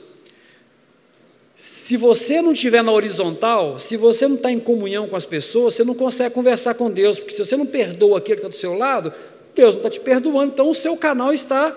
[1.57, 5.75] Se você não estiver na horizontal, se você não está em comunhão com as pessoas,
[5.75, 8.59] você não consegue conversar com Deus, porque se você não perdoa aquele que está do
[8.59, 9.13] seu lado,
[9.55, 11.71] Deus não está te perdoando, então o seu canal está.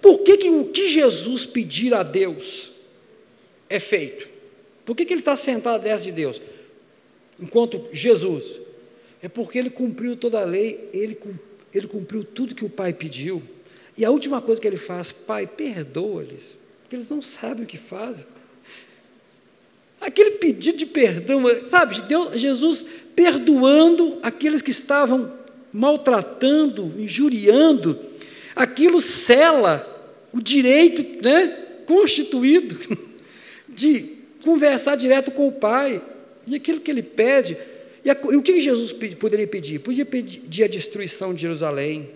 [0.00, 2.72] Por que, que o que Jesus pedir a Deus
[3.68, 4.28] é feito?
[4.84, 6.40] Por que, que ele está sentado à de Deus?
[7.40, 8.60] Enquanto Jesus.
[9.22, 11.18] É porque ele cumpriu toda a lei, ele,
[11.74, 13.42] ele cumpriu tudo que o Pai pediu.
[13.96, 17.78] E a última coisa que ele faz, Pai, perdoa-lhes, porque eles não sabem o que
[17.78, 18.26] fazem.
[20.00, 22.84] Aquele pedido de perdão, sabe, Deus, Jesus
[23.14, 25.32] perdoando aqueles que estavam
[25.72, 27.98] maltratando, injuriando,
[28.54, 29.94] aquilo cela
[30.32, 31.48] o direito né,
[31.86, 32.76] constituído
[33.68, 36.02] de conversar direto com o Pai.
[36.46, 37.56] E aquilo que ele pede,
[38.04, 39.80] e, a, e o que Jesus poderia pedir?
[39.80, 42.10] Podia pedir a destruição de Jerusalém,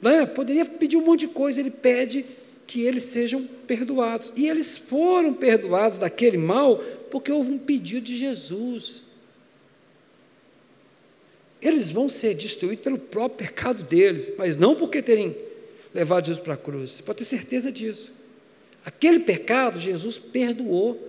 [0.00, 0.26] né?
[0.26, 2.24] Poderia pedir um monte de coisa, ele pede
[2.66, 4.32] que eles sejam perdoados.
[4.36, 6.78] E eles foram perdoados daquele mal
[7.10, 9.02] porque houve um pedido de Jesus.
[11.60, 15.34] Eles vão ser destruídos pelo próprio pecado deles, mas não porque terem
[15.94, 16.90] levado Jesus para a cruz.
[16.90, 18.12] Você pode ter certeza disso.
[18.84, 21.00] Aquele pecado, Jesus perdoou.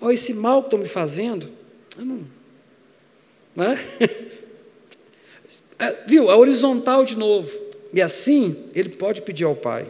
[0.00, 1.50] Olha, esse mal que estão me fazendo,
[2.04, 2.26] não.
[3.54, 3.78] não é?
[5.78, 6.30] é viu?
[6.30, 7.50] A horizontal de novo.
[7.92, 9.88] E assim ele pode pedir ao Pai.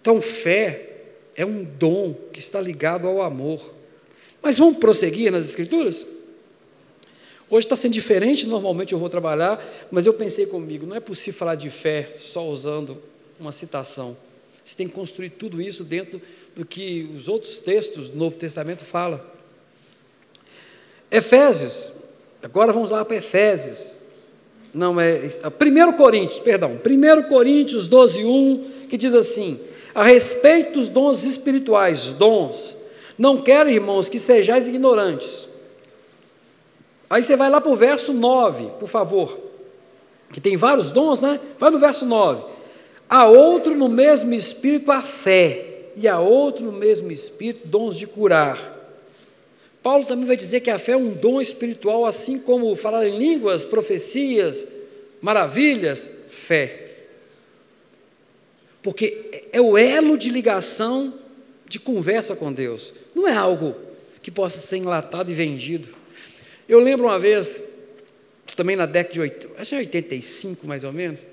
[0.00, 0.90] Então, fé
[1.36, 3.72] é um dom que está ligado ao amor.
[4.42, 6.04] Mas vamos prosseguir nas Escrituras?
[7.48, 11.38] Hoje está sendo diferente, normalmente eu vou trabalhar, mas eu pensei comigo, não é possível
[11.38, 12.96] falar de fé só usando
[13.38, 14.16] uma citação.
[14.64, 16.20] Você tem que construir tudo isso dentro
[16.56, 19.20] do que os outros textos do Novo Testamento falam.
[21.12, 21.92] Efésios,
[22.42, 23.98] agora vamos lá para Efésios.
[24.72, 25.20] Não é.
[25.20, 26.72] 1 Coríntios, perdão.
[26.72, 29.60] 1 Coríntios 12, 1, que diz assim:
[29.94, 32.74] A respeito dos dons espirituais, dons,
[33.18, 35.46] não quero, irmãos, que sejais ignorantes.
[37.10, 39.38] Aí você vai lá para o verso 9, por favor.
[40.32, 41.38] Que tem vários dons, né?
[41.58, 42.42] Vai no verso 9.
[43.06, 48.06] Há outro no mesmo espírito a fé, e há outro no mesmo espírito dons de
[48.06, 48.81] curar
[49.82, 53.18] Paulo também vai dizer que a fé é um dom espiritual, assim como falar em
[53.18, 54.64] línguas, profecias,
[55.20, 56.88] maravilhas, fé.
[58.82, 61.14] Porque é o elo de ligação,
[61.68, 62.94] de conversa com Deus.
[63.14, 63.74] Não é algo
[64.22, 65.88] que possa ser enlatado e vendido.
[66.68, 67.62] Eu lembro uma vez,
[68.56, 71.26] também na década de 80, acho que 85 mais ou menos,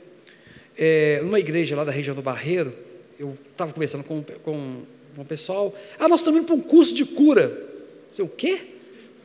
[0.77, 2.73] é, numa igreja lá da região do Barreiro,
[3.19, 4.81] eu estava conversando com, com,
[5.15, 5.75] com o pessoal.
[5.99, 7.68] Ah, nós estamos indo para um curso de cura.
[8.11, 8.59] Você, o quê?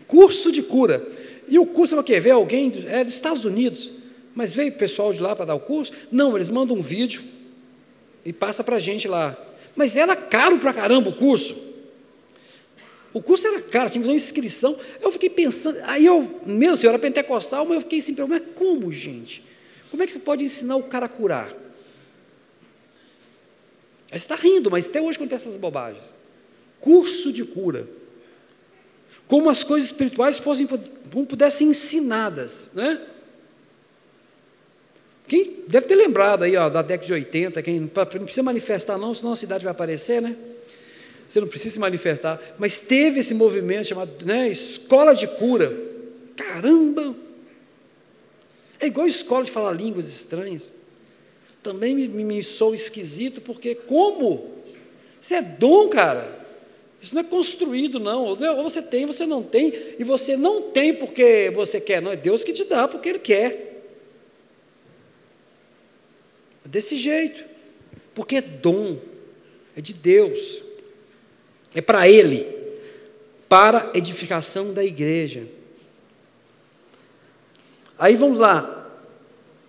[0.06, 1.06] Curso de cura.
[1.48, 2.18] E o curso é o quê?
[2.20, 3.92] Ver alguém, é dos Estados Unidos,
[4.34, 5.92] mas veio pessoal de lá para dar o curso?
[6.10, 7.22] Não, eles mandam um vídeo
[8.24, 9.36] e passa para a gente lá.
[9.76, 11.56] Mas era caro para caramba o curso.
[13.12, 14.78] O curso era caro, tinha que fazer uma inscrição.
[15.00, 18.90] Eu fiquei pensando, aí eu, meu senhor, era pentecostal, mas eu fiquei assim, mas como,
[18.90, 19.44] gente?
[19.90, 21.48] Como é que você pode ensinar o cara a curar?
[24.10, 26.16] Aí você está rindo, mas até hoje acontece essas bobagens.
[26.80, 27.88] Curso de cura
[29.26, 32.70] como as coisas espirituais fossem, pudessem ensinadas.
[32.74, 33.00] Né?
[35.26, 39.14] Quem deve ter lembrado aí ó, da década de 80, quem não precisa manifestar não,
[39.14, 40.36] senão a cidade vai aparecer, né?
[41.26, 45.74] Você não precisa se manifestar, mas teve esse movimento chamado né, escola de cura.
[46.36, 47.16] Caramba!
[48.78, 50.70] É igual escola de falar línguas estranhas.
[51.62, 54.52] Também me, me sou esquisito, porque como?
[55.18, 56.43] Isso é dom, cara.
[57.04, 58.24] Isso não é construído, não.
[58.24, 62.12] Ou você tem, você não tem, e você não tem porque você quer, não.
[62.12, 63.82] É Deus que te dá porque Ele quer.
[66.64, 67.44] É desse jeito.
[68.14, 68.96] Porque é dom.
[69.76, 70.62] é de Deus,
[71.74, 72.46] é para Ele,
[73.50, 75.46] para edificação da igreja.
[77.98, 78.90] Aí vamos lá,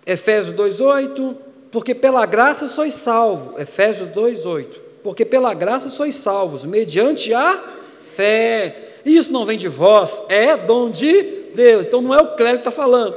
[0.06, 1.36] Efésios 2,8,
[1.70, 7.62] porque pela graça sois salvos, Efésios 2,8, porque pela graça sois salvos, mediante a
[8.00, 8.98] fé.
[9.04, 11.22] Isso não vem de vós, é dom de
[11.54, 11.86] Deus.
[11.86, 13.14] Então não é o clérigo que está falando.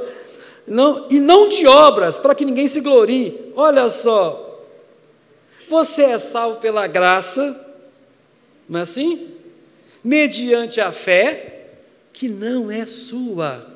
[0.68, 3.52] Não, e não de obras, para que ninguém se glorie.
[3.56, 4.64] Olha só,
[5.68, 7.60] você é salvo pela graça,
[8.68, 9.26] não é assim?
[10.04, 11.70] Mediante a fé,
[12.12, 13.66] que não é sua.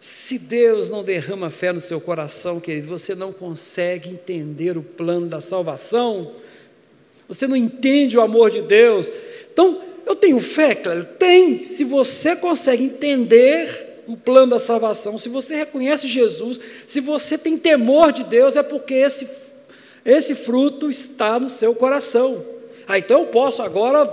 [0.00, 5.26] Se Deus não derrama fé no seu coração, querido, você não consegue entender o plano
[5.26, 6.32] da salvação,
[7.28, 9.10] você não entende o amor de Deus.
[9.52, 11.64] Então, eu tenho fé, claro, tem.
[11.64, 17.56] Se você consegue entender o plano da salvação, se você reconhece Jesus, se você tem
[17.56, 19.28] temor de Deus, é porque esse,
[20.04, 22.44] esse fruto está no seu coração.
[22.86, 24.04] Ah, então eu posso agora,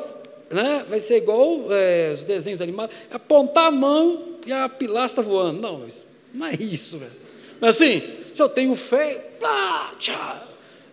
[0.50, 5.60] né, vai ser igual é, os desenhos animados, apontar a mão e a pilastra voando.
[5.60, 7.12] Não, isso, não é isso, velho.
[7.60, 8.02] Mas assim,
[8.34, 10.51] se eu tenho fé, ah, tchau.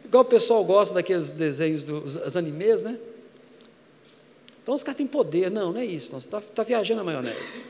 [0.08, 2.98] Igual o pessoal gosta daqueles desenhos dos animes, né?
[4.62, 5.50] Então os caras têm poder.
[5.50, 6.12] Não, não é isso.
[6.12, 6.20] Não.
[6.20, 7.62] Você está tá viajando a maionese.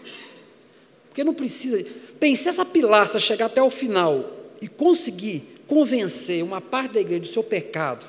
[1.09, 1.85] Porque não precisa.
[2.19, 7.27] Pense essa pilastra chegar até o final e conseguir convencer uma parte da igreja do
[7.29, 8.09] seu pecado,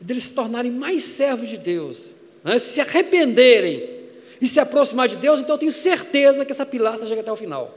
[0.00, 2.58] deles se tornarem mais servos de Deus, né?
[2.58, 4.02] se arrependerem
[4.40, 7.36] e se aproximar de Deus, então eu tenho certeza que essa pilastra chega até o
[7.36, 7.72] final.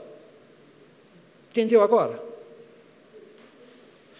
[1.50, 2.27] Entendeu agora?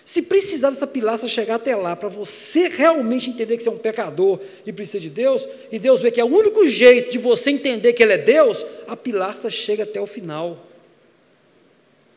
[0.08, 3.76] Se precisar dessa pilastra chegar até lá, para você realmente entender que você é um
[3.76, 7.50] pecador e precisa de Deus, e Deus vê que é o único jeito de você
[7.50, 10.66] entender que Ele é Deus, a pilastra chega até o final.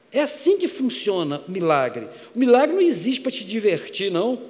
[0.09, 2.07] É assim que funciona o milagre.
[2.33, 4.41] O milagre não existe para te divertir, não.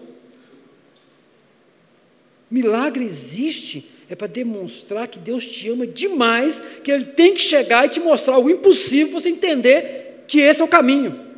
[2.47, 7.87] Milagre existe é para demonstrar que Deus te ama demais, que Ele tem que chegar
[7.87, 11.30] e te mostrar algo impossível para você entender que esse é o caminho.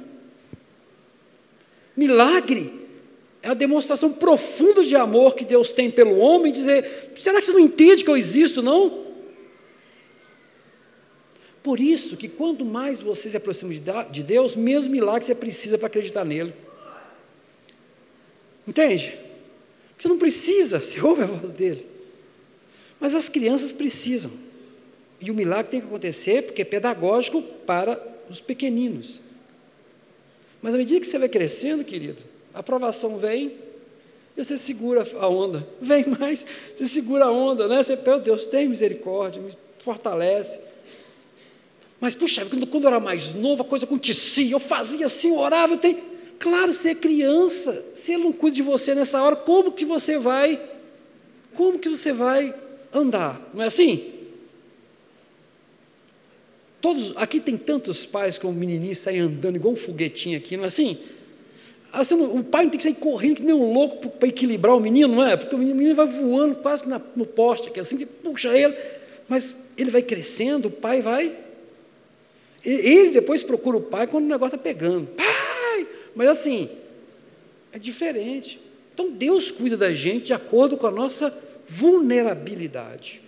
[1.95, 2.81] Milagre
[3.41, 7.51] é a demonstração profunda de amor que Deus tem pelo homem, dizer, será que você
[7.51, 9.03] não entende que eu existo, não?
[11.61, 13.71] Por isso que quanto mais você se aproxima
[14.11, 16.53] de Deus, menos milagre você precisa para acreditar nele.
[18.67, 19.17] Entende?
[19.97, 21.85] Você não precisa, você ouve a voz dele.
[22.99, 24.31] Mas as crianças precisam.
[25.19, 29.21] E o milagre tem que acontecer porque é pedagógico para os pequeninos.
[30.63, 33.51] Mas à medida que você vai crescendo, querido, a aprovação vem
[34.35, 35.67] e você segura a onda.
[35.79, 37.83] Vem mais, você segura a onda, né?
[37.83, 40.59] Você, meu Deus, tem misericórdia, me fortalece.
[41.99, 45.73] Mas, puxa, quando eu era mais novo, a coisa acontecia, eu fazia assim, eu orava,
[45.73, 46.01] eu tenho.
[46.39, 50.17] Claro, você é criança, se ele não cuida de você nessa hora, como que você
[50.17, 50.59] vai?
[51.53, 52.55] Como que você vai
[52.91, 53.39] andar?
[53.53, 54.12] Não é assim?
[56.83, 60.65] Todos, aqui tem tantos pais que o menininho sai andando igual um foguetinho aqui, não
[60.65, 60.97] é assim?
[61.93, 64.81] assim o pai não tem que sair correndo que nem um louco para equilibrar o
[64.81, 65.37] menino, não é?
[65.37, 68.75] Porque o menino vai voando quase na, no poste, aqui, assim puxa ele,
[69.29, 71.33] mas ele vai crescendo, o pai vai.
[72.65, 75.07] Ele depois procura o pai quando o negócio está pegando.
[75.07, 75.87] Pai!
[76.13, 76.69] Mas assim,
[77.71, 78.59] é diferente.
[78.93, 81.33] Então Deus cuida da gente de acordo com a nossa
[81.65, 83.22] vulnerabilidade.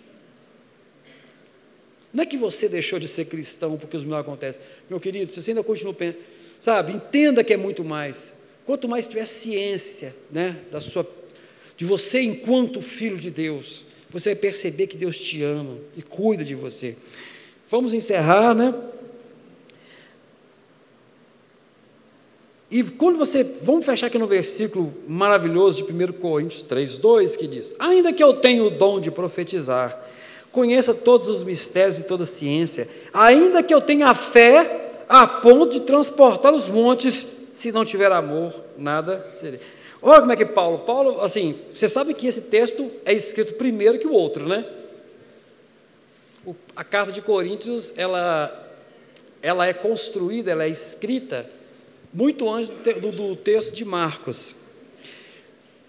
[2.15, 4.61] Não é que você deixou de ser cristão porque os milagres acontecem.
[4.89, 6.23] Meu querido, se você ainda continua pensando,
[6.61, 8.33] sabe, entenda que é muito mais.
[8.65, 11.05] Quanto mais tiver ciência, né, da sua,
[11.75, 16.45] de você enquanto filho de Deus, você vai perceber que Deus te ama e cuida
[16.45, 16.95] de você.
[17.69, 18.73] Vamos encerrar, né?
[22.71, 27.45] E quando você, vamos fechar aqui no versículo maravilhoso de 1 Coríntios 3, 2, que
[27.45, 30.04] diz: Ainda que eu tenha o dom de profetizar,
[30.55, 35.73] conheça todos os mistérios e toda a ciência, ainda que eu tenha fé a ponto
[35.73, 39.59] de transportar os montes, se não tiver amor, nada seria.
[40.01, 43.99] Olha como é que Paulo, Paulo, assim, você sabe que esse texto é escrito primeiro
[43.99, 44.65] que o outro, né?
[46.45, 48.77] O, a carta de Coríntios, ela,
[49.41, 51.49] ela é construída, ela é escrita
[52.13, 54.55] muito antes do, do texto de Marcos.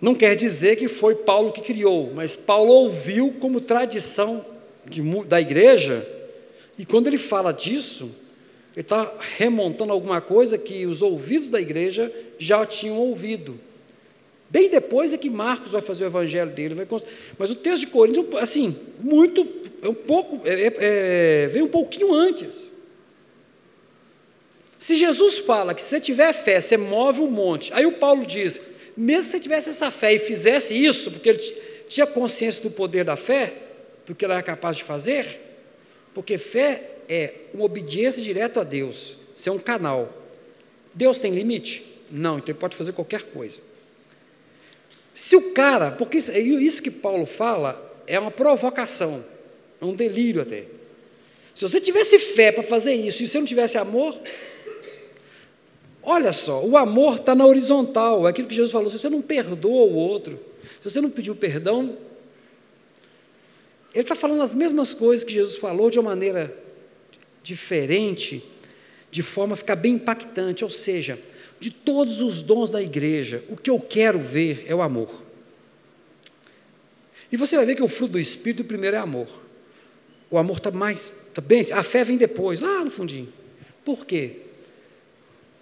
[0.01, 4.56] Não quer dizer que foi Paulo que criou, mas Paulo ouviu como tradição
[4.89, 6.07] de, da igreja,
[6.79, 8.15] e quando ele fala disso,
[8.75, 13.59] ele está remontando alguma coisa que os ouvidos da igreja já tinham ouvido.
[14.49, 16.75] Bem depois é que Marcos vai fazer o evangelho dele.
[16.75, 16.87] Vai...
[17.39, 19.47] Mas o texto de Coríntios, assim, muito,
[19.83, 22.71] é um pouco, é, é, vem um pouquinho antes.
[24.79, 28.27] Se Jesus fala que se você tiver fé, você move o monte, aí o Paulo
[28.27, 28.61] diz,
[28.97, 31.39] Mesmo se você tivesse essa fé e fizesse isso, porque ele
[31.87, 33.53] tinha consciência do poder da fé,
[34.07, 35.41] do que ele era capaz de fazer,
[36.15, 40.13] porque fé é uma obediência direta a Deus, ser um canal.
[40.95, 41.85] Deus tem limite?
[42.11, 43.61] Não, então ele pode fazer qualquer coisa.
[45.15, 49.25] Se o cara, porque isso, isso que Paulo fala é uma provocação,
[49.81, 50.65] é um delírio até.
[51.55, 54.19] Se você tivesse fé para fazer isso e você não tivesse amor,
[56.03, 59.23] olha só, o amor está na horizontal, é aquilo que Jesus falou: se você não
[59.23, 60.39] perdoa o outro,
[60.83, 61.97] se você não pediu perdão,
[63.97, 66.55] ele está falando as mesmas coisas que Jesus falou de uma maneira
[67.43, 68.45] diferente,
[69.11, 71.19] de forma a ficar bem impactante, ou seja,
[71.59, 75.23] de todos os dons da igreja, o que eu quero ver é o amor.
[77.33, 79.29] E você vai ver que o fruto do Espírito, primeiro é amor.
[80.31, 83.33] O amor está mais, está bem, a fé vem depois, lá no fundinho.
[83.83, 84.43] Por quê?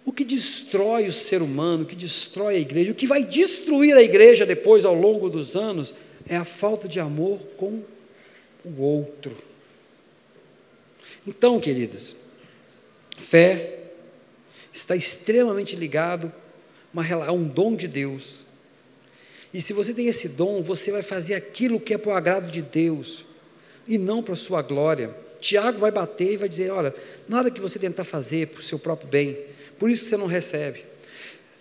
[0.04, 3.96] O que destrói o ser humano, o que destrói a igreja, o que vai destruir
[3.96, 5.94] a igreja depois, ao longo dos anos,
[6.28, 7.93] é a falta de amor com
[8.64, 9.36] o outro.
[11.26, 12.16] Então, queridos,
[13.16, 13.80] fé
[14.72, 16.32] está extremamente ligado
[17.26, 18.46] a um dom de Deus.
[19.52, 22.50] E se você tem esse dom, você vai fazer aquilo que é para o agrado
[22.50, 23.24] de Deus
[23.86, 25.14] e não para a sua glória.
[25.40, 26.94] Tiago vai bater e vai dizer: olha,
[27.28, 29.38] nada que você tentar fazer para o seu próprio bem,
[29.78, 30.84] por isso você não recebe.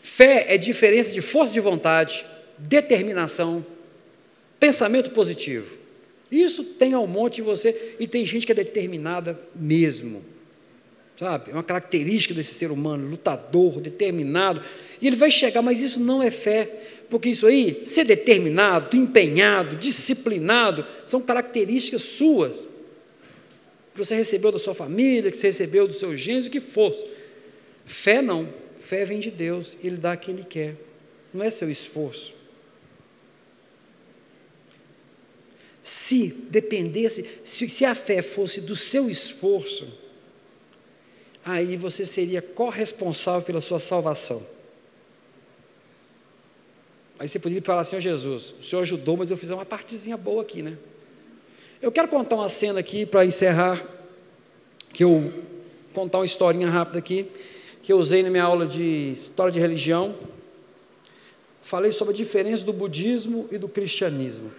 [0.01, 2.25] Fé é diferença de força de vontade,
[2.57, 3.65] determinação,
[4.59, 5.82] pensamento positivo.
[6.33, 10.25] Isso tem ao monte em você e tem gente que é determinada mesmo.
[11.15, 11.51] Sabe?
[11.51, 14.59] É uma característica desse ser humano, lutador, determinado.
[14.99, 16.67] E ele vai chegar, mas isso não é fé,
[17.07, 22.67] porque isso aí, ser determinado, empenhado, disciplinado, são características suas,
[23.93, 27.05] que você recebeu da sua família, que você recebeu do seu gênero, o que fosse.
[27.85, 30.77] Fé não, fé vem de Deus, Ele dá quem Ele quer,
[31.31, 32.33] não é seu esforço.
[35.83, 39.85] Se dependesse, se, se a fé fosse do seu esforço,
[41.43, 44.41] aí você seria corresponsável pela sua salvação.
[47.19, 50.15] Aí você poderia falar assim, oh, Jesus, o Senhor ajudou, mas eu fiz uma partezinha
[50.15, 50.77] boa aqui, né?
[51.81, 53.85] Eu quero contar uma cena aqui para encerrar,
[54.93, 55.33] que eu
[55.93, 57.27] contar uma historinha rápida aqui,
[57.81, 60.15] que eu usei na minha aula de história de religião.
[61.61, 64.49] Falei sobre a diferença do budismo e do cristianismo.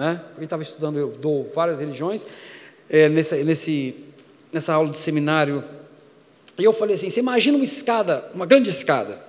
[0.00, 0.18] Né?
[0.34, 2.26] Quem estava estudando, eu dou várias religiões,
[2.88, 3.94] é, nessa, nesse,
[4.50, 5.62] nessa aula de seminário,
[6.58, 9.22] e eu falei assim: você imagina uma escada, uma grande escada,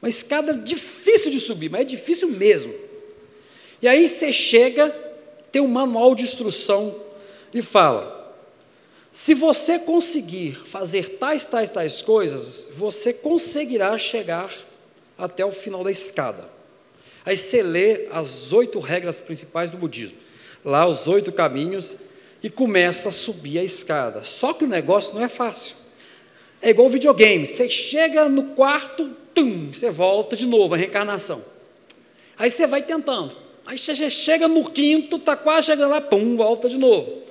[0.00, 2.72] uma escada difícil de subir, mas é difícil mesmo.
[3.82, 4.88] E aí você chega,
[5.50, 6.94] tem um manual de instrução
[7.52, 8.36] e fala:
[9.10, 14.48] se você conseguir fazer tais, tais, tais coisas, você conseguirá chegar
[15.18, 16.55] até o final da escada.
[17.26, 20.16] Aí você lê as oito regras principais do budismo,
[20.64, 21.96] lá os oito caminhos,
[22.40, 24.22] e começa a subir a escada.
[24.22, 25.74] Só que o negócio não é fácil.
[26.62, 31.44] É igual videogame, você chega no quarto, tum, você volta de novo, a reencarnação.
[32.38, 33.36] Aí você vai tentando.
[33.66, 37.22] Aí você chega no quinto, está quase chegando lá, pum, volta de novo.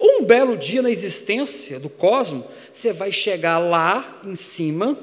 [0.00, 4.98] Um belo dia na existência do cosmos, você vai chegar lá em cima,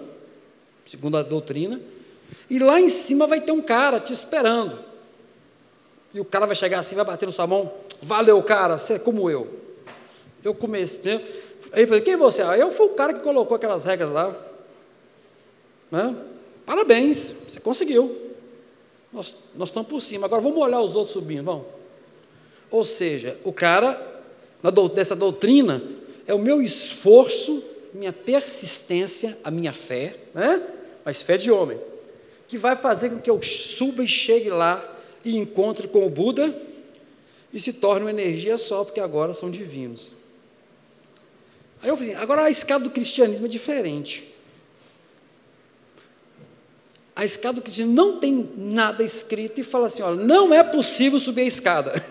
[0.87, 1.79] segundo a doutrina,
[2.51, 4.77] e lá em cima vai ter um cara te esperando.
[6.13, 7.71] E o cara vai chegar assim, vai bater na sua mão.
[8.01, 9.47] Valeu, cara, você é como eu.
[10.43, 10.99] Eu comecei.
[11.03, 11.25] Né?
[11.71, 12.41] Aí eu falei, quem é você?
[12.41, 14.35] Eu fui o cara que colocou aquelas regras lá.
[15.89, 16.13] Né?
[16.65, 18.17] Parabéns, você conseguiu.
[19.13, 20.25] Nós, nós estamos por cima.
[20.25, 21.65] Agora vamos olhar os outros subindo, vamos.
[22.69, 24.21] Ou seja, o cara,
[24.93, 25.81] dessa doutrina,
[26.27, 27.63] é o meu esforço,
[27.93, 30.61] minha persistência, a minha fé, né?
[31.05, 31.79] mas fé de homem
[32.51, 34.83] que vai fazer com que eu suba e chegue lá
[35.23, 36.53] e encontre com o Buda
[37.53, 40.11] e se torne uma energia só, porque agora são divinos.
[41.81, 44.35] Aí eu falei, agora a escada do cristianismo é diferente.
[47.15, 51.19] A escada do cristianismo não tem nada escrito e fala assim: olha, não é possível
[51.19, 51.93] subir a escada.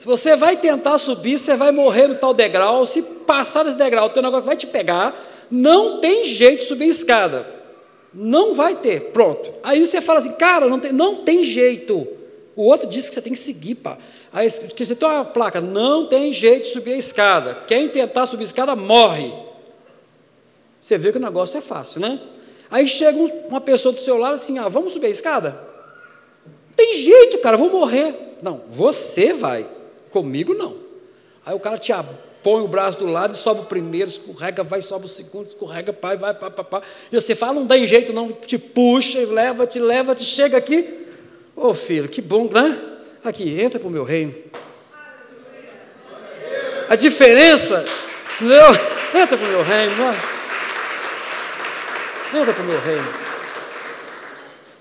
[0.00, 2.86] Se você vai tentar subir, você vai morrer no tal degrau.
[2.86, 5.14] Se passar desse degrau, o teu negócio vai te pegar.
[5.50, 7.63] Não tem jeito de subir a escada.
[8.14, 9.52] Não vai ter, pronto.
[9.62, 12.06] Aí você fala assim, cara, não tem, não tem jeito.
[12.54, 13.98] O outro diz que você tem que seguir, pá.
[14.32, 17.54] Aí você tem uma placa, não tem jeito de subir a escada.
[17.66, 19.32] Quem tentar subir a escada morre.
[20.80, 22.20] Você vê que o negócio é fácil, né?
[22.70, 25.58] Aí chega uma pessoa do seu lado assim, ah, vamos subir a escada?
[26.76, 28.36] Tem jeito, cara, vou morrer.
[28.42, 29.66] Não, você vai.
[30.10, 30.76] Comigo não.
[31.44, 31.92] Aí o cara te
[32.44, 35.94] põe o braço do lado e sobe o primeiro, escorrega, vai, sobe o segundo, escorrega,
[35.94, 36.82] pai, vai, pá, pá, pá.
[37.10, 41.06] E você fala, não tem jeito não, te puxa, leva, te leva, te chega aqui.
[41.56, 42.78] Ô oh, filho, que bom, né?
[43.24, 44.34] Aqui, entra para o meu reino.
[46.86, 47.82] A diferença,
[48.36, 48.66] entendeu?
[49.14, 49.94] Entra para o meu reino?
[52.34, 53.14] Entra para o meu reino.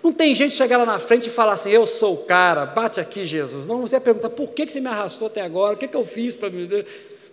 [0.04, 3.00] Não tem gente chegar lá na frente e falar assim, eu sou o cara, bate
[3.00, 3.68] aqui, Jesus.
[3.68, 5.76] Não, você vai perguntar, por que você me arrastou até agora?
[5.76, 6.68] O que, que eu fiz para me...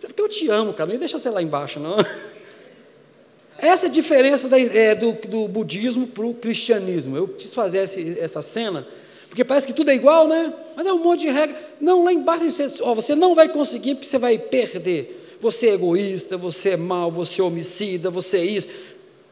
[0.03, 1.97] É porque eu te amo, cara, não deixa você lá embaixo, não.
[3.59, 7.17] Essa é a diferença da, é, do, do, budismo para o cristianismo.
[7.17, 8.87] Eu quis fazer esse, essa cena,
[9.29, 10.53] porque parece que tudo é igual, né?
[10.75, 11.57] Mas é um monte de regra.
[11.79, 15.37] Não, lá embaixo você, ó, você não vai conseguir porque você vai perder.
[15.41, 18.69] Você é egoísta, você é mau, você é homicida, você é isso.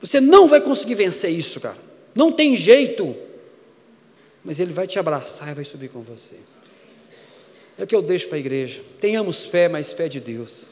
[0.01, 1.79] Você não vai conseguir vencer isso, cara.
[2.15, 3.17] Não tem jeito.
[4.45, 6.37] Mas ele vai te abraçar e vai subir com você.
[7.79, 8.83] É o que eu deixo para a igreja.
[9.01, 10.69] Tenhamos fé, mas fé de Deus.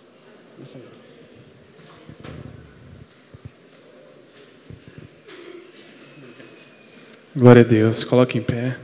[7.34, 8.02] Glória a Deus.
[8.02, 8.76] Coloque em pé.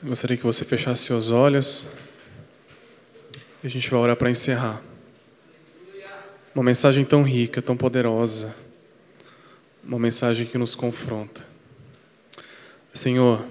[0.00, 1.92] Gostaria que você fechasse seus olhos.
[3.62, 4.80] E a gente vai orar para encerrar.
[6.54, 8.54] Uma mensagem tão rica, tão poderosa.
[9.82, 11.44] Uma mensagem que nos confronta.
[12.92, 13.44] Senhor,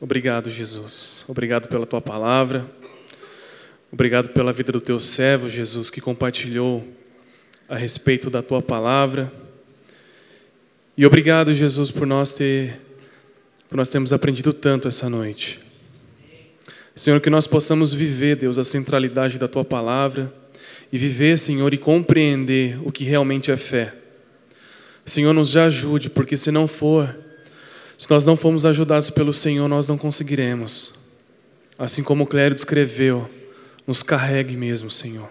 [0.00, 1.26] Obrigado, Jesus.
[1.28, 2.66] Obrigado pela tua palavra.
[3.92, 6.88] Obrigado pela vida do teu servo, Jesus, que compartilhou
[7.68, 9.30] a respeito da tua palavra.
[10.96, 12.80] E obrigado, Jesus, por nós ter
[13.68, 15.60] por nós termos aprendido tanto essa noite.
[16.96, 20.32] Senhor, que nós possamos viver, Deus, a centralidade da tua palavra
[20.90, 23.94] e viver, Senhor, e compreender o que realmente é fé.
[25.04, 27.16] Senhor, nos ajude, porque se não for,
[28.00, 30.94] se nós não formos ajudados pelo Senhor, nós não conseguiremos.
[31.78, 33.28] Assim como o Clério descreveu,
[33.86, 35.28] nos carregue mesmo, Senhor.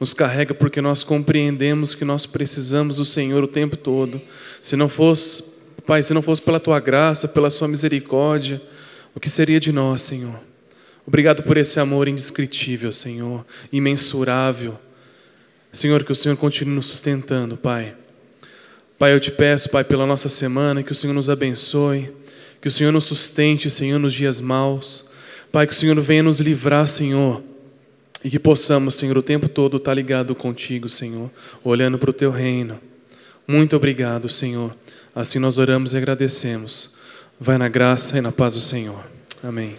[0.00, 4.20] Nos carrega porque nós compreendemos que nós precisamos do Senhor o tempo todo.
[4.60, 5.44] Se não fosse,
[5.86, 8.60] Pai, se não fosse pela tua graça, pela sua misericórdia,
[9.14, 10.40] o que seria de nós, Senhor?
[11.06, 14.76] Obrigado por esse amor indescritível, Senhor, imensurável.
[15.72, 17.94] Senhor, que o Senhor continue nos sustentando, Pai.
[19.02, 22.12] Pai, eu te peço, Pai, pela nossa semana, que o Senhor nos abençoe,
[22.60, 25.06] que o Senhor nos sustente, Senhor, nos dias maus.
[25.50, 27.42] Pai, que o Senhor venha nos livrar, Senhor,
[28.24, 31.28] e que possamos, Senhor, o tempo todo estar ligado contigo, Senhor,
[31.64, 32.78] olhando para o teu reino.
[33.44, 34.72] Muito obrigado, Senhor.
[35.12, 36.94] Assim nós oramos e agradecemos.
[37.40, 39.04] Vai na graça e na paz do Senhor.
[39.42, 39.74] Amém.